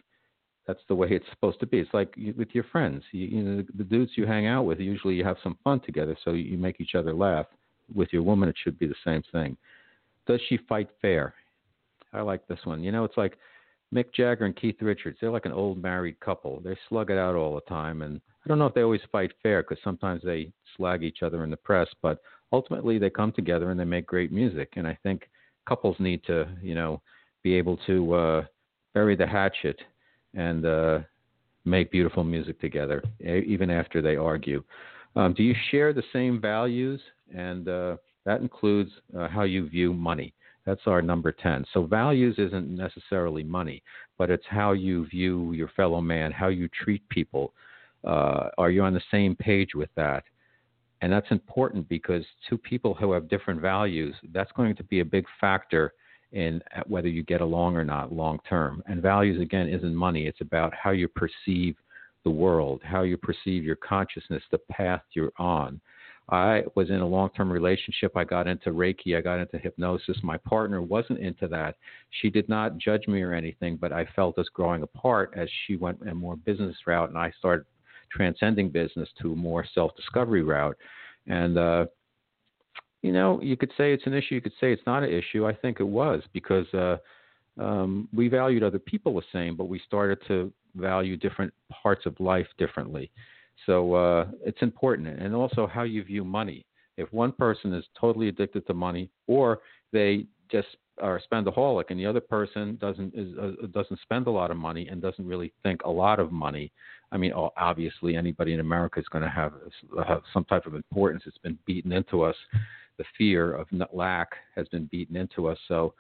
[0.66, 1.78] That's the way it's supposed to be.
[1.78, 3.02] It's like with your friends.
[3.12, 6.16] You, you know, the, dudes you hang out with, usually you have some fun together,
[6.24, 7.46] so you make each other laugh.
[7.94, 9.56] With your woman, it should be the same thing.
[10.26, 11.34] Does she fight fair?
[12.12, 12.82] I like this one.
[12.82, 13.38] You know, it's like
[13.92, 15.18] Mick Jagger and Keith Richards.
[15.20, 16.60] They're like an old married couple.
[16.60, 19.32] They slug it out all the time, and I don't know if they always fight
[19.42, 22.20] fair because sometimes they slag each other in the press, but
[22.52, 24.72] ultimately they come together and they make great music.
[24.76, 25.28] And I think
[25.68, 27.00] couples need to, you know,
[27.42, 28.44] be able to uh,
[28.94, 29.80] bury the hatchet
[30.34, 30.98] and uh,
[31.64, 34.62] make beautiful music together, even after they argue.
[35.14, 37.00] Um, do you share the same values?
[37.34, 40.34] And uh, that includes uh, how you view money.
[40.64, 41.64] That's our number 10.
[41.74, 43.82] So, values isn't necessarily money,
[44.16, 47.52] but it's how you view your fellow man, how you treat people.
[48.04, 50.24] Uh, are you on the same page with that?
[51.00, 55.04] And that's important because two people who have different values, that's going to be a
[55.04, 55.94] big factor
[56.32, 58.82] in whether you get along or not long term.
[58.86, 61.76] And values, again, isn't money, it's about how you perceive
[62.24, 65.80] the world, how you perceive your consciousness, the path you're on.
[66.30, 68.16] I was in a long term relationship.
[68.16, 69.16] I got into Reiki.
[69.18, 70.16] I got into hypnosis.
[70.22, 71.76] My partner wasn't into that.
[72.20, 75.76] She did not judge me or anything, but I felt us growing apart as she
[75.76, 77.66] went a more business route and I started
[78.14, 80.76] transcending business to a more self discovery route.
[81.26, 81.86] And, uh,
[83.02, 84.36] you know, you could say it's an issue.
[84.36, 85.46] You could say it's not an issue.
[85.46, 86.96] I think it was because uh,
[87.58, 91.52] um, we valued other people the same, but we started to value different
[91.82, 93.10] parts of life differently.
[93.66, 96.64] So uh, it's important, and also how you view money.
[96.96, 99.60] If one person is totally addicted to money, or
[99.92, 100.68] they just
[101.00, 104.56] are a spendaholic, and the other person doesn't is, uh, doesn't spend a lot of
[104.56, 106.72] money and doesn't really think a lot of money.
[107.12, 109.52] I mean, obviously, anybody in America is going to have,
[110.32, 111.22] some type of importance.
[111.26, 112.36] It's been beaten into us.
[112.98, 115.58] The fear of lack has been beaten into us.
[115.68, 115.94] So,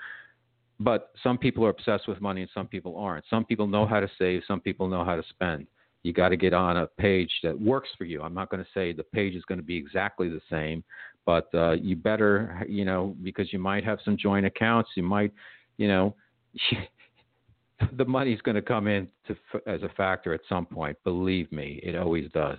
[0.80, 3.24] but some people are obsessed with money and some people aren't.
[3.30, 4.42] Some people know how to save.
[4.48, 5.66] Some people know how to spend
[6.02, 8.22] you got to get on a page that works for you.
[8.22, 10.82] I'm not going to say the page is going to be exactly the same,
[11.24, 14.90] but uh, you better, you know, because you might have some joint accounts.
[14.96, 15.32] You might,
[15.76, 16.14] you know,
[17.96, 20.96] the money's going to come in to, as a factor at some point.
[21.04, 22.58] Believe me, it always does.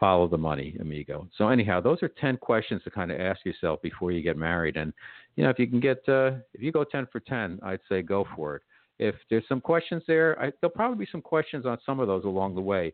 [0.00, 1.28] Follow the money, amigo.
[1.36, 4.76] So anyhow, those are ten questions to kind of ask yourself before you get married.
[4.76, 4.92] And
[5.36, 8.02] you know, if you can get, uh, if you go ten for ten, I'd say
[8.02, 8.62] go for it.
[8.98, 12.24] If there's some questions there, I, there'll probably be some questions on some of those
[12.24, 12.92] along the way,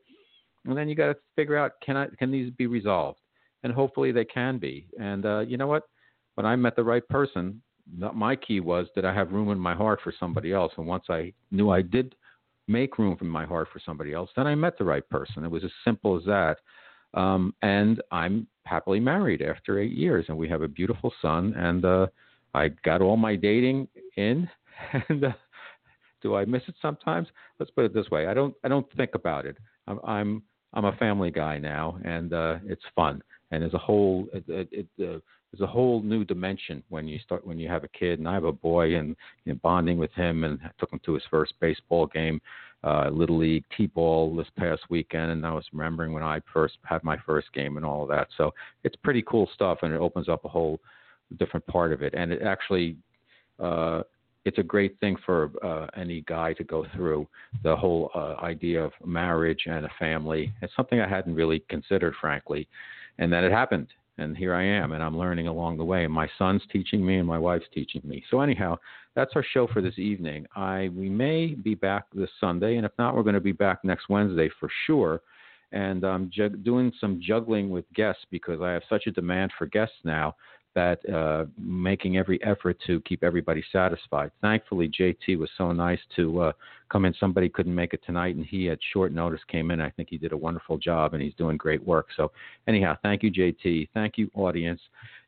[0.64, 3.20] and then you got to figure out can I can these be resolved,
[3.62, 4.86] and hopefully they can be.
[5.00, 5.84] And uh, you know what?
[6.34, 7.62] When I met the right person,
[7.96, 10.72] my key was that I have room in my heart for somebody else.
[10.76, 12.14] And once I knew I did
[12.66, 15.44] make room in my heart for somebody else, then I met the right person.
[15.44, 16.58] It was as simple as that.
[17.14, 21.54] Um, and I'm happily married after eight years, and we have a beautiful son.
[21.56, 22.06] And uh,
[22.54, 24.48] I got all my dating in,
[25.08, 25.32] and uh,
[26.22, 27.28] do I miss it sometimes?
[27.58, 28.54] Let's put it this way: I don't.
[28.62, 29.56] I don't think about it.
[29.86, 30.00] I'm.
[30.04, 30.42] I'm,
[30.74, 33.22] I'm a family guy now, and uh, it's fun.
[33.50, 34.26] And there's a whole.
[34.34, 35.18] It, it, it, uh,
[35.52, 38.18] there's a whole new dimension when you start when you have a kid.
[38.18, 41.00] And I have a boy, and you know, bonding with him, and I took him
[41.04, 42.40] to his first baseball game,
[42.84, 47.02] uh, little league t-ball this past weekend, and I was remembering when I first had
[47.02, 48.28] my first game and all of that.
[48.36, 48.52] So
[48.84, 50.80] it's pretty cool stuff, and it opens up a whole
[51.38, 52.14] different part of it.
[52.16, 52.96] And it actually
[53.58, 54.02] uh,
[54.44, 57.26] it's a great thing for uh, any guy to go through
[57.62, 60.52] the whole uh, idea of marriage and a family.
[60.62, 62.68] It's something I hadn't really considered, frankly,
[63.18, 63.88] and then it happened.
[64.18, 66.06] And here I am, and I'm learning along the way.
[66.08, 68.24] My son's teaching me, and my wife's teaching me.
[68.30, 68.76] So anyhow,
[69.14, 70.46] that's our show for this evening.
[70.56, 73.84] I we may be back this Sunday, and if not, we're going to be back
[73.84, 75.20] next Wednesday for sure.
[75.70, 79.66] And I'm jug- doing some juggling with guests because I have such a demand for
[79.66, 80.34] guests now
[80.78, 84.30] that uh, making every effort to keep everybody satisfied.
[84.40, 86.52] Thankfully, JT was so nice to uh,
[86.88, 87.12] come in.
[87.18, 89.80] Somebody couldn't make it tonight, and he at short notice came in.
[89.80, 92.06] I think he did a wonderful job, and he's doing great work.
[92.16, 92.30] So,
[92.68, 93.88] anyhow, thank you, JT.
[93.92, 94.80] Thank you, audience,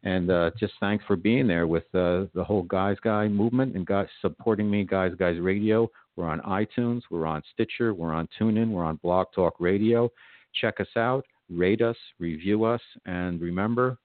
[0.04, 3.84] and uh, just thanks for being there with uh, the whole Guys Guy movement and
[3.84, 5.90] guys supporting me, Guys Guys Radio.
[6.14, 10.12] We're on iTunes, we're on Stitcher, we're on TuneIn, we're on Blog Talk Radio.
[10.60, 13.98] Check us out, rate us, review us, and remember,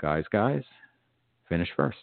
[0.00, 0.64] guys, guys,
[1.48, 1.96] finish first.